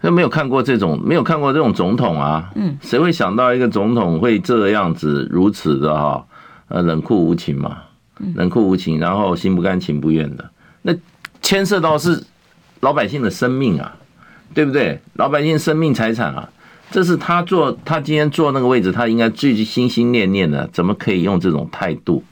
[0.01, 2.51] 那没有看过这种，没有看过这种总统啊。
[2.57, 6.27] 嗯，谁会想到一个总统会这样子，如此的哈，
[6.69, 7.79] 呃，冷酷无情嘛？”
[8.35, 10.51] 冷酷无情，然后心不甘情不愿的，
[10.83, 10.95] 那
[11.41, 12.23] 牵涉到是
[12.81, 13.95] 老百姓的生命啊，
[14.55, 15.01] 对不对？
[15.15, 16.49] 老百姓生命财产啊，
[16.91, 22.25] 这是他做，他今天坐那个位置，他应该最心心念念的，怎么可以用这种态度，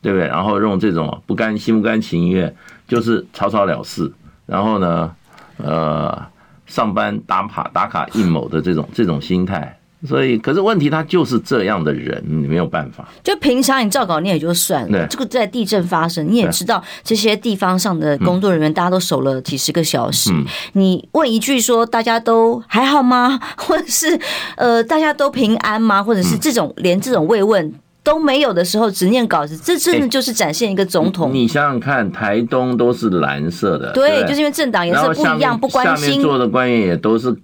[0.00, 0.26] 对不对？
[0.26, 2.54] 然后用这种不甘心不甘情愿，
[2.88, 4.12] 就是草草了事，
[4.46, 5.14] 然后呢，
[5.58, 6.26] 呃，
[6.66, 9.78] 上班打卡打卡应某的这种这种心态。
[10.06, 13.08] 所以，可是问题他就是这样的人，你没有办法。
[13.22, 20.30] 就平常你照稿念也就算了，这个在地震发生，你也知道这些地方上的工作人员，大家都守了几十个小时。
[20.74, 23.40] 你问一句说大家都还好吗？
[23.56, 24.18] 或者是
[24.56, 26.02] 呃大家都平安吗？
[26.02, 31.32] 或者是这种连这种慰问都没有的时候，只念稿子，这真的就是展现一个总统。
[31.32, 36.08] 你想想看，台东都是蓝色的，对，就是因为政党颜色不一样，不关心。
[36.08, 37.34] 下面做的官员也都是。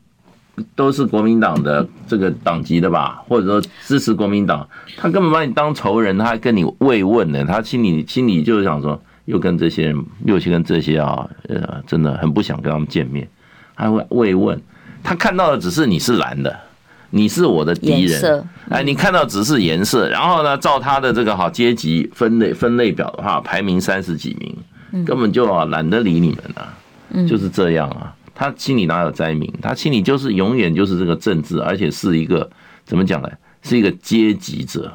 [0.74, 13.28] 都是国民党的这个党籍的吧，或者说支持国民党，他根本把你当仇人，他还跟你慰问呢，他心里心里就是想说，又跟这些人，又去跟这些啊，呃，真的很不想跟他们见面，
[13.74, 14.60] 还会慰问。
[15.02, 16.54] 他看到的只是你是蓝的，
[17.10, 28.14] 你是我的敌人，哎，你看到只是颜色，然后呢，照他的这个好阶级分类分类表的话，排名三十几名，根本就啊懒得理你们了，就是这样啊。
[28.40, 29.52] 他心里哪有灾民？
[29.60, 32.50] 他心里就是永远就是这个政治，而且是一个
[32.86, 33.28] 怎么讲呢？
[33.60, 34.90] 是一个阶级者，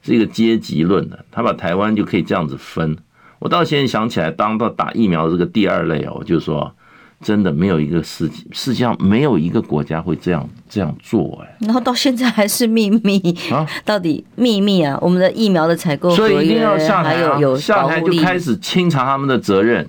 [0.00, 1.22] 是一个阶级论的。
[1.30, 2.96] 他把台湾就可以这样子分。
[3.40, 6.74] 我到现在想起来，当到打疫苗的这个第二类哦，我就说，
[7.20, 11.56] 真的没有一个世界世界上没有一个国家会这样这样做哎。
[11.60, 13.20] 然后到现在还是秘密
[13.52, 13.66] 啊？
[13.84, 14.98] 到底秘密啊？
[15.02, 17.38] 我们的疫苗的采购，所以一定要下台啊！
[17.58, 19.86] 下台就开始清查他们的责任。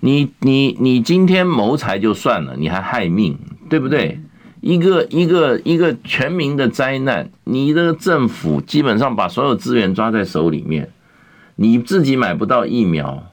[0.00, 4.20] 你你你今天谋财就算了，你还害命，对不对？
[4.60, 10.90] 一个一个一个全民的灾难，你的政府基本上把所有资源抓在手里面，
[11.54, 13.32] 你自己买不到疫苗，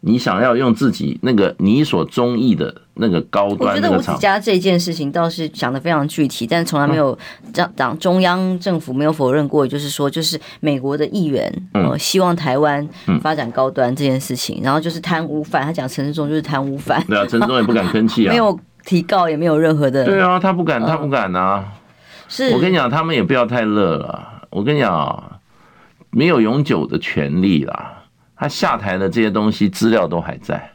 [0.00, 2.81] 你想要用自己那个你所中意的。
[2.94, 7.18] 那个高端，我觉得吴子嘉这件事情倒是讲的非常具体，但从来没有
[7.52, 12.86] 党党中央政府没有否认过，就是说，就是美国的议员呃希望台湾
[13.22, 21.64] 发展高端这件事情，然后就是贪污犯，他讲陈志忠就是贪污犯，对啊，陈时中也不敢吭气啊， 没有提告也没有任何的，对啊，他不敢，他不敢啊，
[22.28, 22.50] 是。
[22.50, 25.40] 我跟你讲，他们也不要太乐了，我跟你讲，
[26.10, 28.02] 没有永久的权利啦，
[28.36, 30.71] 他下台的这些东西资料都还在。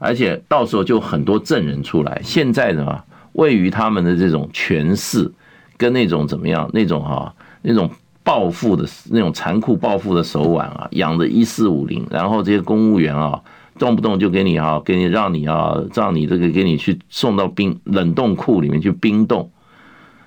[0.00, 2.20] 而且到时候就很多证人出来。
[2.24, 5.30] 现在的嘛，位于他们的这种权势，
[5.76, 7.32] 跟那种怎么样，那种哈，
[7.62, 7.88] 那种
[8.24, 13.40] 暴富的那种残酷暴富的手腕啊，养着一四五零，然后这些公务员啊，
[13.78, 19.50] 动不动就给你哈，给你让你啊，让你这个给你去送到冰冷冻库里面去冰冻，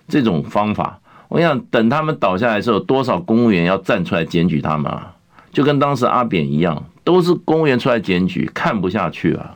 [0.08, 5.16] 这种方法，我想等他们倒下来的时候，多少公务员要站出来检举他们啊？
[5.52, 9.56] 就跟当时阿扁一样，都是公务员出来检举，看不下去啊。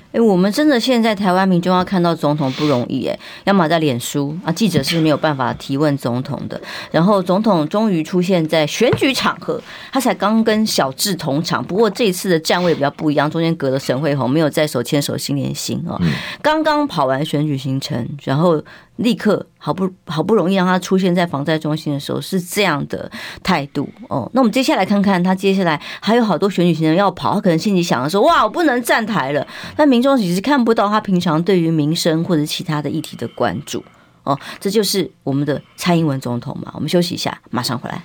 [0.11, 6.59] 哎，我们真的现在台湾民众要看到总统不容易哎，要么在脸书啊，记者是没有办法提问总统的。
[6.91, 15.99] 然后总统终于出现在选举场合，他才刚跟小智同场，不过这一次的站位比较不一样，中间隔了沈慧虹，没有在手牵手心连心哦。
[16.41, 18.61] 刚刚跑完选举行程，然后。
[18.97, 23.09] 立刻好不好不容易让他出现在防灾中心的时候是这样的
[23.41, 24.29] 态度哦。
[24.33, 29.47] 那我们接下来看看他接下来还有好多选举行程要跑，他可能心里想的说：哇，我不能站台了。
[29.77, 33.83] 那民众其实看不到他平常对于民生或者其他的议题的关注
[34.23, 34.39] 哦。
[34.59, 36.71] 这就是我们的蔡英文总统嘛。
[36.75, 38.01] 我们休息一下，马上回来。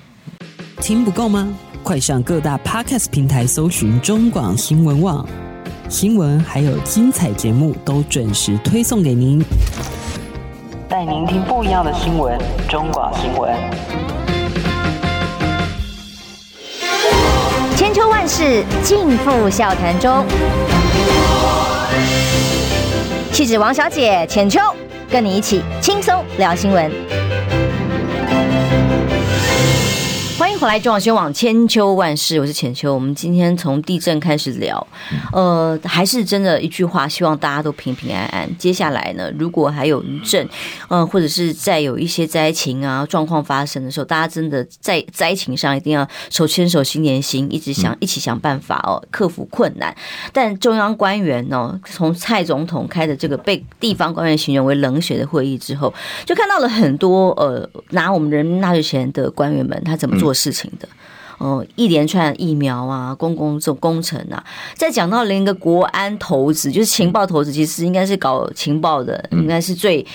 [0.81, 1.49] 听不够吗？
[1.83, 5.27] 快上各大 Podcast 平台搜寻中广新闻网
[5.89, 9.43] 新闻，还有精彩节目都准时推送给您。
[10.89, 12.37] 带您听不一样的新闻，
[12.69, 13.55] 中广新闻。
[17.77, 20.27] 千秋万世尽付笑谈中。
[23.37, 24.59] 气质王小姐浅秋，
[25.11, 27.26] 跟你一起轻松聊新闻。
[30.57, 32.95] 迎回来，中广新闻网千秋万世，我是浅秋。
[32.95, 34.87] 我们今天从地震开始聊，
[35.31, 38.49] 呃，还是真的一句话，希望大家都平平安安。
[38.57, 40.43] 接下来呢，如果还有余震，
[40.89, 49.95] 嗯、呃，或者是再有一些灾情啊状况发生的时候，大家真的在灾情上一定要手牵手、心连心，一直想一起想办法哦，克服困难。
[50.33, 55.93] 但中央官员呢、哦，从蔡总统开的这个被地方官员形容为冷血的会议之后，
[56.25, 60.27] 就看到了很多呃拿我们人民纳税钱的官员们，他怎么做？
[60.27, 60.89] 做事情的，
[61.39, 64.45] 哦，一连串疫苗啊，公共这种工程啊，
[64.77, 70.07] 再讲到连一个国安投资，就是情报投资，其实应该是搞情报的，应该是最。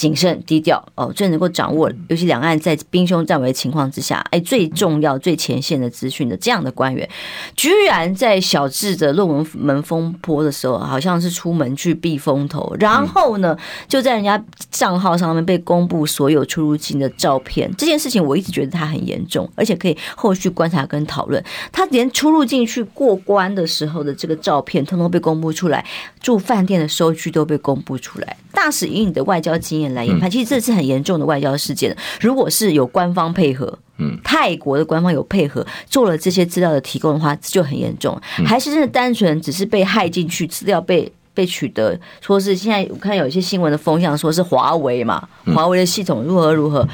[0.00, 7.06] 谨慎低调哦，最能够掌握，尤其两岸在兵凶战危的情况之下，哎，最重要、最前线的资讯的这样的官员，
[7.54, 13.54] 居然在小智的论文门风波的时候，好像是出门去避风头，然后呢，
[13.88, 17.70] 就在人家账号上面被公布所有出入境的照片。
[17.76, 21.44] 这件事情我一直觉得他很严重，而且可以后续观察跟讨论。
[21.70, 25.84] 他连出入境去过关的时候的这个照片，通通被公布出来，
[26.22, 28.38] 住饭店的收据都被公布出来。
[28.54, 29.89] 大使以你的外交经验。
[29.94, 31.96] 来研判，其实这是很严重的外交事件。
[32.20, 38.18] 如果是有官方配合，嗯，泰国的官方有配合做了这些资料的提供的话，就很严重。
[38.46, 46.86] 还是真的单纯只是被害进去，资料被被取得，说是现在我看有一些新闻的风向，说是华为嘛，华为的系统如何如何。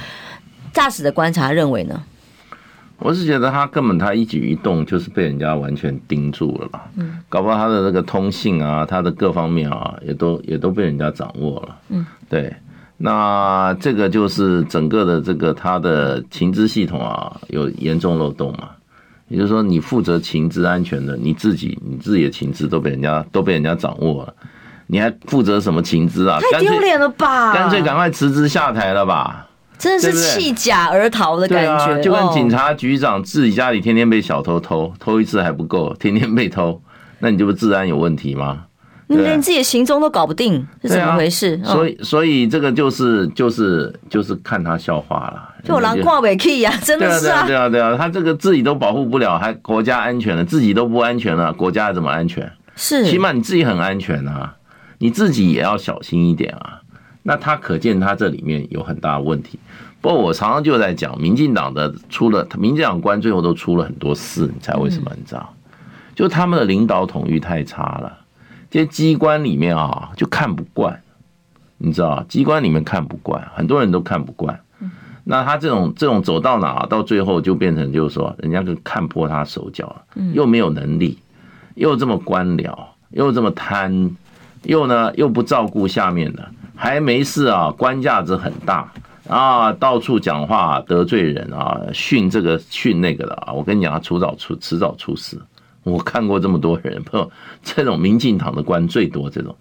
[0.72, 2.02] 大使的观察认为呢？
[2.98, 12.52] 我是觉得他根本他一举一动就是被人家完全盯住了，嗯，搞不好他的那个通信啊，他的各方面啊，也都也都被人家掌握了，嗯，对。
[12.98, 18.70] 那这个就是整个的这个他的情资系统啊，有严重漏洞嘛？
[19.28, 24.32] 也就是说，你负责情资安全的，你自己你自己的情资都被人家都被人家掌握了，
[24.86, 26.38] 你还负责什么情资啊？
[26.52, 27.52] 太丢脸了吧！
[27.52, 29.48] 干脆赶快辞职下台了吧！
[29.76, 31.86] 真的是弃甲而逃的感觉。
[31.86, 36.80] 对啊，就跟警察局长自己家里天天被小偷偷偷一次还不够，天天被偷，
[37.18, 38.62] 那你这不治安有问题吗？
[39.08, 41.60] 你连自己的行踪都搞不定，是怎么回事？
[41.62, 45.54] 所以，所以这个就是就是就是看他笑话了。
[45.62, 52.50] 就我狼挂尾 key 呀，真的是啊，对啊，对啊，他这个自己都保护不了，还国家安全了，自己都不安全了，国家怎么安全？
[52.74, 54.56] 是，起码你自己很安全啊，
[54.98, 56.80] 你自己也要小心一点啊。
[57.22, 59.58] 那他可见他这里面有很大的问题。
[60.00, 65.10] 不过我常常就在讲，民进党的出了民进党官最后都出了很多事，你猜为什么？
[65.16, 65.52] 你知道？
[66.14, 68.18] 就他们的领导统御太差了。
[68.76, 71.00] 这些机关里面啊，就看不惯，
[71.78, 74.60] 你知道机关里面看不惯，很多人都看不惯。
[75.24, 80.02] 那他这种这种走到哪，到最后就变成就是说，人家就看破他手脚了，
[80.34, 81.16] 又没有能力，
[81.74, 82.76] 又这么官僚，
[83.12, 84.10] 又这么贪，
[84.64, 88.92] 又呢又不照顾下面的，还没事啊，官架子很大
[89.26, 95.40] 啊，到处讲话得罪人啊，训这个训那个的啊，我跟你讲，他迟早出迟早出事。
[95.86, 97.30] 我看过这么多人， 朋友，
[97.62, 99.30] 这种民进党的官最多。
[99.30, 99.54] 这种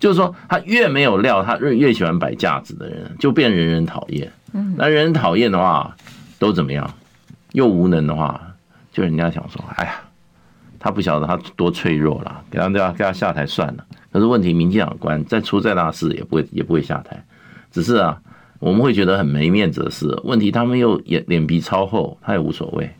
[0.00, 4.32] 就是说，他越没有料，他越越喜欢摆架子的人，就变人人讨厌。
[4.54, 5.94] 嗯那人人讨厌的话，
[6.38, 6.90] 都怎么样？
[7.52, 8.40] 又无能的话，
[8.92, 10.00] 就人家想说，哎呀，
[10.78, 13.84] 他不晓得他多脆弱了，给他给他给他下台算了。
[14.10, 17.22] 可是问题，民进党官再出再大事也不会也不会下台，
[17.70, 18.18] 只是啊，
[18.58, 20.18] 我们会觉得很没面子的事。
[20.24, 22.90] 问题他们又脸脸皮超厚，他也无所谓，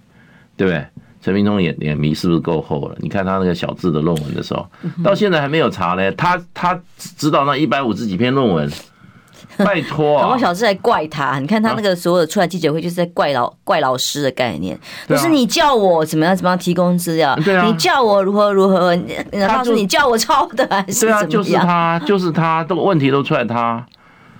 [0.56, 0.84] 对不对？
[1.20, 2.96] 陈明通眼眼皮是不是够厚了？
[3.00, 4.66] 你看他那个小智的论文的时候，
[5.02, 6.12] 到现在还没有查呢。
[6.12, 8.70] 他他知道那一百五十几篇论文，
[9.58, 11.40] 拜托、啊，搞不小智在怪他。
[11.40, 14.78] 你看他那个所有的出来记者会，就是在怪老怪老师的概念。
[15.08, 18.96] 不是你叫我怎么样怎么样提供资料，对啊，你叫我如何如何，
[19.32, 21.20] 然后是你叫我抄的还是怎么样？
[21.20, 23.84] 对啊，就是他，就是他，都问题都出来他，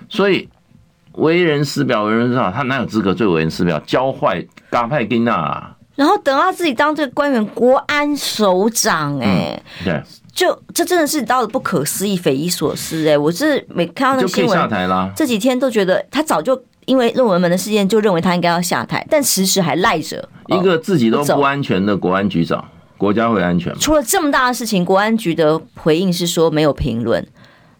[0.07, 0.47] 所以
[1.13, 3.77] 为人师表，为人师表，他哪有资格最为人师表？
[3.81, 5.75] 教坏嘎派丁娜。
[5.99, 10.01] 然后等到自己当这个官员，国安首长，哎，对。
[10.31, 13.17] 就这真的是到了不可思议、匪夷所思哎！
[13.17, 15.11] 我是每看到那个新闻，下台了。
[15.13, 20.29] 这几天都觉得他早就因为论文门的事件就认为他应该要下台，但迟迟还赖着。
[20.47, 22.63] 一个自己都不安全的国安局长，
[22.97, 23.79] 国家会安全吗？
[23.81, 27.27] 出了这么大的事情，国安局的回应是说没有评论，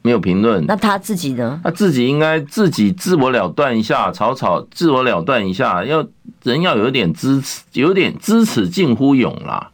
[0.01, 0.65] 没有评论。
[0.65, 1.59] 那他自己呢？
[1.63, 6.05] 他自己应该自己自我了断一下，草草自我了断一下，要
[6.43, 9.71] 人要有点知耻，有点知耻近乎勇啦。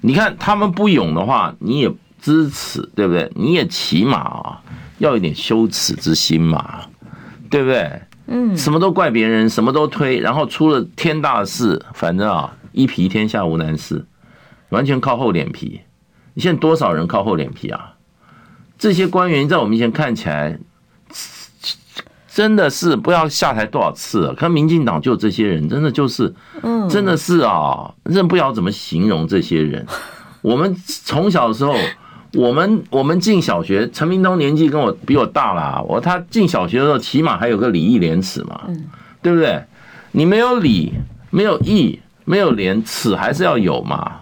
[0.00, 1.92] 你看他们不勇的话，你也。
[2.20, 3.30] 支持对不对？
[3.36, 4.60] 你也起码啊，
[4.98, 6.80] 要一点羞耻之心嘛，
[7.48, 8.02] 对不对？
[8.26, 14.04] 嗯，什么都怪别人，什么都推，然后出了天大的事，反正啊，一皮天下无难事，
[14.70, 15.80] 完全靠厚脸皮。
[16.34, 17.94] 你现在多少人靠厚脸皮啊？
[18.78, 20.56] 这些官员在我面前看起来，
[22.32, 24.34] 真的是不知道下台多少次啊。
[24.36, 29.84] 看民进党就这些人，真的就是，嗯，真的是啊，真不了怎么形容这些人。
[30.42, 30.74] 我们
[31.04, 31.74] 从小的时候。
[32.34, 35.82] 我们我们进小学，陈明通年纪跟我比我大啦。
[35.88, 38.68] 我他进小学的时候，起码还有个礼义廉耻嘛，
[39.22, 39.64] 对不对？
[40.12, 40.92] 你没有礼，
[41.30, 44.20] 没有义，没有廉耻，还是要有嘛，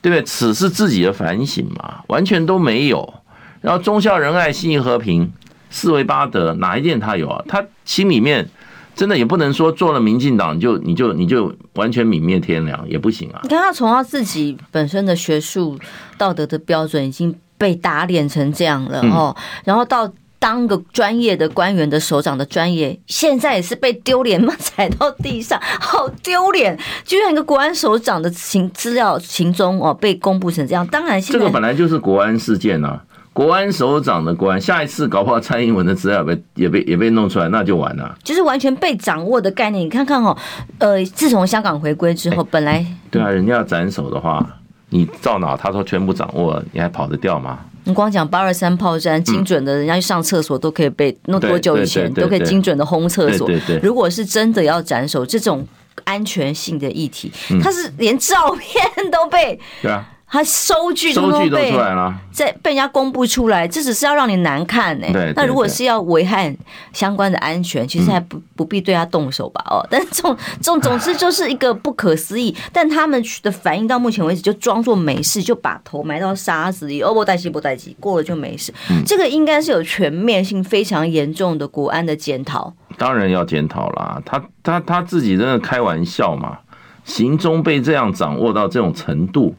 [0.00, 0.22] 对不对？
[0.22, 3.14] 耻是自己的反省嘛，完全都没有。
[3.60, 5.32] 然后忠孝仁爱信义和平
[5.70, 7.44] 四维八德，哪一件他有啊？
[7.48, 8.48] 他心里面
[8.94, 13.40] 真的也不能说做了民进党就你就你就完全泯灭天良也不行啊。
[13.44, 15.78] 你看他从他自己本身的学术
[16.16, 17.34] 道德的标准已经。
[17.58, 19.34] 被打脸成这样了哦，
[19.64, 26.78] 然后到当个专业的官员的首长的专业，现在也是被丢脸嘛，踩到地上，好丢脸！
[27.04, 33.02] 居然一个国安首长的情资料行踪哦被公布成这样，当然现在这个本来就是国安事件啊，
[33.38, 38.12] 国安首长的国安，下一次搞不好蔡英文的资料被也被也被弄出来，那就完了。
[38.24, 40.36] 就是完全被掌握的概念，你看看哦，
[40.78, 44.44] 呃，自从香港回归之后，本来对啊，人家要斩首的话。
[44.90, 45.56] 你照哪？
[45.56, 47.60] 他说全部掌握了，你还跑得掉吗？
[47.84, 53.48] 你光讲八二三炮战，精准的，人家去上厕所都可以被弄多久以前都可以精准的轰厕所。
[53.80, 55.64] 如果是真的要斩首这种
[56.02, 57.30] 安全性的议题，
[57.62, 58.82] 他是连照片
[59.12, 60.04] 都被对啊。
[60.30, 65.06] 他收据都出来了在被人家公布出来，这只是要让你难看呢。
[65.34, 66.54] 那如果是要危害
[66.92, 69.64] 相关的安全，其实还不不必对他动手吧？
[69.70, 72.54] 哦， 但是总总总之就是一个不可思议。
[72.72, 78.72] 但他们的反应到目前为止就装作没事，就把头埋到沙子里，哦不待机不待机，过了就没事。
[79.06, 82.72] 这个应该是有全面性非常严重的国安的检讨。
[82.98, 86.58] 当然要检讨啦，他他他自己真的开玩笑嘛？
[87.04, 89.54] 行踪被这样掌握到这种程度。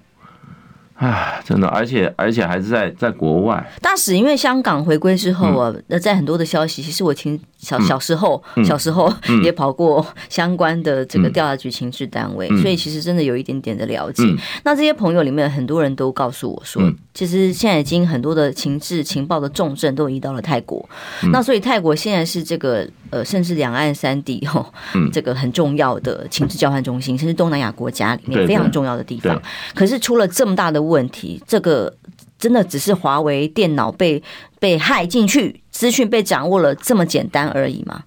[0.99, 3.65] 唉，真的，而且而且还是在在国外。
[3.81, 14.23] 大使因为香港回归之后啊，那、嗯、在很多的消息，其实我听小小时候、嗯、小时候也跑过相关的这个调查局情治单位，嗯、所以其实真的有一点点的了解。
[14.25, 20.87] 嗯、那这些朋友里面很多人都告诉我说，嗯、其实现在已经很多的情治情报的重镇都移到了泰国。
[21.23, 24.65] 嗯、那所以泰国现在是这个呃，甚至两岸三地哦，
[25.13, 29.41] 这个很重要的情治交换中心，甚至东南亚国家里面非常重要的地方。
[29.73, 31.93] 可是出了这么大的问题，这个
[32.37, 34.21] 真的只是华为电脑被
[34.59, 38.03] 被害进去，资讯被掌握了这么简单而已吗？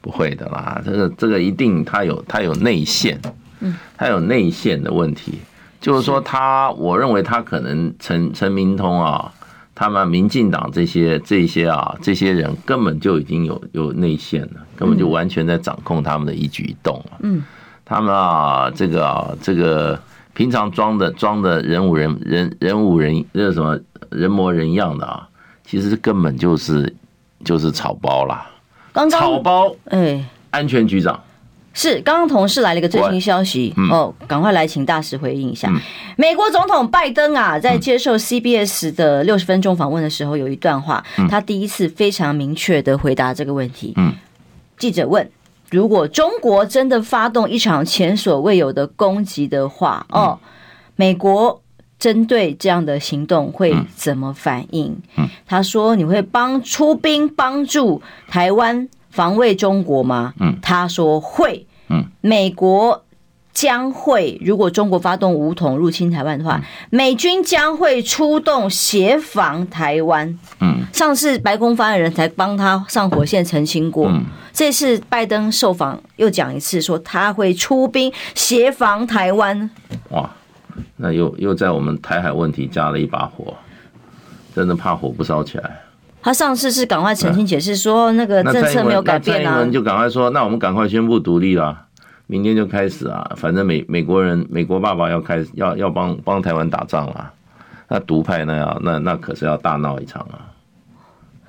[0.00, 3.20] 不会的啦，这个这个一定它有它有内线，
[3.58, 5.40] 嗯，它有内线的问题，
[5.80, 9.30] 就是说他，我认为他可能陈陈明通啊，
[9.74, 17.42] 他们民进党这些这些啊这些人根本就已经有有内线了，根本就完全在掌控他们的一举一动了，嗯，
[17.84, 20.00] 他们啊这个啊这个。
[20.40, 23.78] 平常装的装的人五人人人五人那个什么
[24.08, 25.28] 人模人样的啊，
[25.66, 26.90] 其实根本就是
[27.44, 28.50] 就是草包啦。
[28.90, 31.22] 刚刚草包哎，安全局长
[31.74, 35.70] 是刚刚同事来了一个最新消息哦，赶快来请大使回应一下。
[36.16, 43.92] 美国总统拜登啊，在接受 CBS 的六十分钟访问的时候，有一段话，他第一次非常明确的回答这个问题。
[43.98, 44.14] 嗯，
[44.78, 45.30] 记者问。
[45.70, 50.38] 如果中国真的发动一场前所未有的攻击的话，哦，
[50.96, 51.62] 美国
[51.98, 54.96] 针对这样的行动会怎么反应？
[55.46, 61.66] 他说：“你会帮出兵帮助台湾防卫中国吗？”他说：“会。”
[62.20, 63.04] 美国
[63.52, 70.38] 将会，如果中国发动武统入侵台湾的话，美军将会出动协防台湾。
[70.60, 74.10] 嗯，上次白宫发言人才帮他上火线澄清过，
[74.52, 79.68] 这次拜登受访又讲一次，说他会出兵协防台湾。
[80.10, 80.30] 哇，
[80.96, 83.54] 那又又在我们台海问题加了一把火，
[84.54, 85.80] 真的怕火不烧起来。
[86.22, 91.86] 他上次是赶快澄清解释说那个政策没有改变啊，就赶快说，那我们赶快宣布独立了。
[92.30, 93.32] 明天就开始啊！
[93.36, 97.34] 反正美美国人、美国爸爸要开始要要帮帮台湾打仗啊，
[97.88, 100.46] 那独派那要那那可是要大闹一场啊！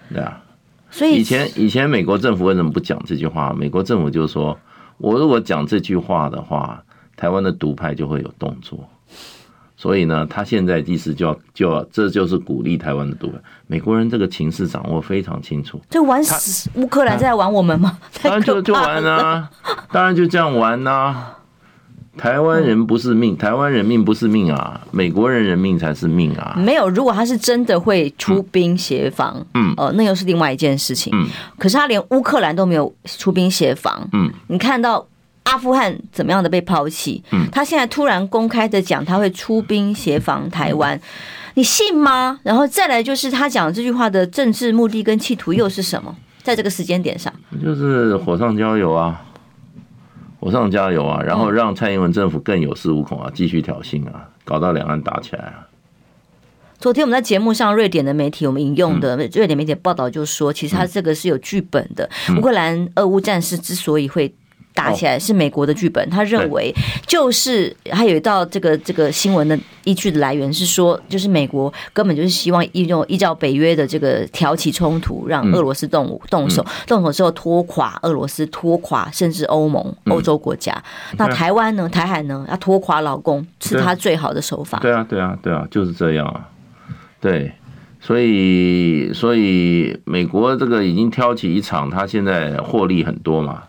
[0.09, 0.41] 对啊，
[0.89, 3.53] 所以以前以前美国政府为什么不讲这句话？
[3.53, 4.57] 美国政府就说，
[4.97, 6.83] 我如果讲这句话的话，
[7.15, 8.89] 台湾的独派就会有动作。
[9.81, 13.39] 所以呢，他现在意思就要就要，这就是鼓励台湾的独派。
[13.65, 15.81] 美国人这个情势掌握非常清楚。
[15.89, 17.97] 就玩死乌克兰在玩我们吗？
[18.21, 19.49] 当然就就玩啊，
[19.91, 21.37] 当然就这样玩呐、啊。
[22.15, 26.53] 台湾人不是命，台湾人命不是命啊，美国人人命才是命啊。
[26.59, 31.11] 没有，如果他是真的会出兵协防，嗯，呃，那又是另外一件事情。
[31.15, 31.25] 嗯，
[31.57, 35.07] 可是他连乌克兰都没有出兵协防，嗯，你看到。
[35.43, 37.23] 阿富汗怎么样的被抛弃？
[37.31, 40.99] 嗯，他现在突然公开的讲他会出兵协防台湾，
[41.55, 42.39] 你信吗？
[42.43, 46.15] 然后再来就是他讲这句话的政治目的跟企图又是什么？
[46.43, 49.21] 在这个时间点上，就是火上浇油啊，
[50.39, 55.67] 火上加油啊，然后让蔡英文政府更有恃无恐啊，继续挑衅啊，搞到两岸打起来啊。
[56.79, 62.09] 昨天我们在节目上，瑞典的媒体我们引用的瑞典媒体报道就说，其实他这个是有剧本的。
[62.37, 64.33] 乌克兰俄乌战事之所以会。
[64.73, 66.73] 打起来是美国的剧本，他认为
[67.05, 80.81] 就是还有一道这个这个新闻的依据的来源是说，就是美国根本就是希望依用依照北约的这个挑起冲突，让俄罗斯动武动手，动手之后拖垮俄罗斯，拖垮甚至欧盟欧洲国家。
[81.17, 81.89] 那台湾呢？
[81.89, 82.45] 台海呢？
[82.49, 84.79] 要拖垮老公是他最好的手法。
[84.79, 86.47] 对啊，对啊，对啊，就是这样啊。
[87.19, 87.51] 对，
[87.99, 93.63] 所以所以美国这个已经挑起一场，他现在获利很多嘛。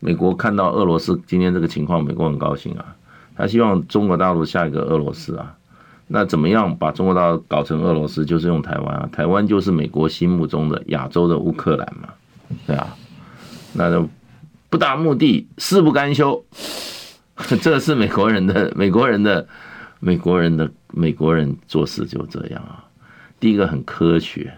[0.00, 2.94] 美国看到俄罗斯今天这个情况，美国很高兴啊，
[3.36, 5.56] 他希望中国大陆下一个俄罗斯啊，
[6.06, 12.08] 那怎么样把中国大陆搞成俄罗斯，就是用台湾啊，台湾就是美国心目中的亚洲的乌克兰嘛，
[12.66, 12.96] 对啊，
[13.72, 14.08] 那就
[14.70, 16.44] 不达目的誓不甘休，
[17.60, 19.46] 这是美国人的美国人的
[19.98, 22.84] 美国人的美国人做事就这样啊，
[23.40, 24.54] 第一个很科学，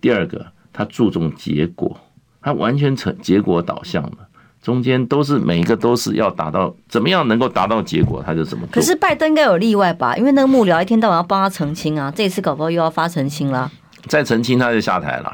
[0.00, 1.98] 第二个他注重结果，
[2.42, 4.27] 他完全成结果导向的。
[4.60, 8.72] 中间都是每一个都是要达到怎么样能够达到结果，他就怎么做。
[8.72, 10.16] 可是拜登应该有例外吧？
[10.16, 13.70] 因为那个幕僚一天到晚要帮他澄清啊，这一次搞不好又要发澄清了。
[14.08, 15.32] 再澄清他就下台了，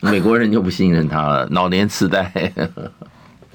[0.00, 2.52] 美国人就不信任他了，老年痴呆。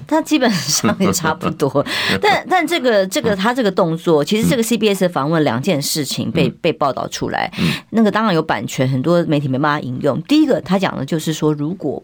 [0.06, 1.84] 他基本上也差不多，
[2.22, 7.50] 但但这个这个他这个动作，其实这个 CBS 的访问两件事情被被报道出来，
[7.90, 10.20] 那个当然有版权，很多媒体没办法引用。
[10.22, 12.02] 第一个他讲的就是说，如果。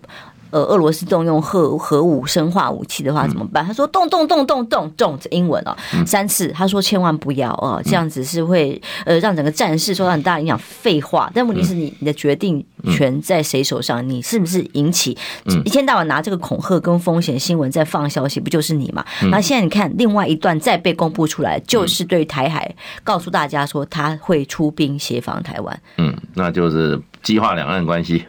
[0.51, 3.64] 呃，俄罗斯动用核核武生化武器的话怎么办？
[3.64, 5.76] 他说动动动动动动，这英文哦，
[6.07, 6.48] 三次。
[6.48, 10.59] 他说千万不要哦，这样子是会呃让整个战事受到很大影响。
[10.59, 14.07] 废话，但问题是你你的决定权在谁手上？
[14.09, 15.16] 你是不是引起
[15.64, 19.05] 一天到晚拿这个恐吓跟风险新闻在放消息，不就是你嘛？
[19.30, 22.74] 那现在你看另外一段再被公布出来，就是对台海
[23.05, 25.82] 告诉大家说他会出兵协防台湾。
[25.98, 28.24] 嗯，那就是激化两岸关系。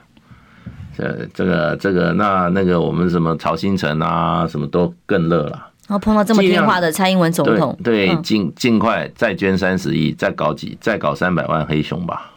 [1.02, 5.68] 呃，这个这个，那那个，我们什么曹新成啊，什么都更乐了。
[5.88, 12.32] 然后碰到这么听话的蔡英文总统，对，尽尽快再捐三十亿，再搞几，再搞三百万黑熊吧，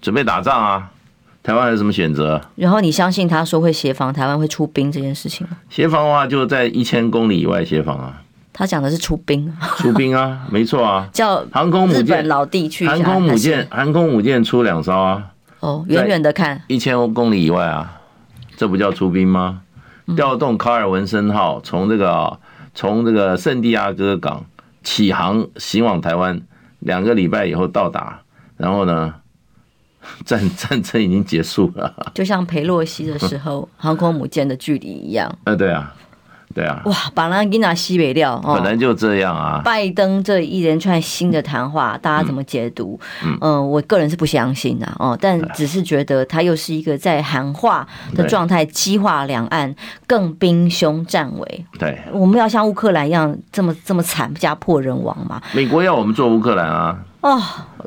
[0.00, 0.90] 准备打仗啊！
[1.42, 2.40] 台湾有什么选择？
[2.56, 5.58] 然后你相信他说会协防台湾会出兵这件事情吗？
[5.68, 8.22] 协防的话，就在一千公里以外协防啊。
[8.50, 15.22] 他讲的是出兵，出兵啊，没错啊， 叫航空母舰老弟去，航空母舰，航空母舰出两艘啊。
[15.64, 17.98] 哦，远远的看一千公里以外啊，
[18.54, 19.62] 这不叫出兵吗？
[20.14, 22.38] 调动卡尔文森号从这个
[22.74, 24.44] 从这个圣地亚哥港
[24.82, 26.42] 起航，行往台湾，
[26.80, 28.20] 两个礼拜以后到达，
[28.58, 29.14] 然后呢，
[30.26, 35.34] 战战争已经结束了，就像裴洛西的时候 航空母舰的距离一样。
[35.44, 35.94] 呃，对啊。
[36.54, 39.60] 对啊，哇，把那给拿西北料，本来就这样啊。
[39.64, 42.98] 拜登这一连串新的谈话，大家怎么解读？
[43.24, 49.74] 嗯，呃、我个人是不相信的哦，但只是觉得他又是一个在喊话的状态，激化两岸
[50.06, 51.66] 更兵凶战危。
[51.78, 55.42] 对，我们要像乌克兰一样这么这么惨，家破人亡嘛？
[55.52, 56.96] 美国要我们做乌克兰啊？
[57.20, 57.42] 哦，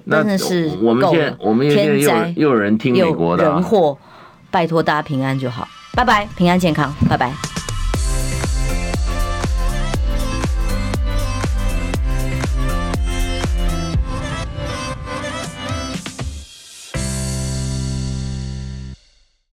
[0.09, 3.97] 真的是我们现我们现在又又有人听美国的、啊、人祸，
[4.51, 5.65] 拜托大家平安就好，
[5.95, 7.66] 拜拜，平安健康，拜拜。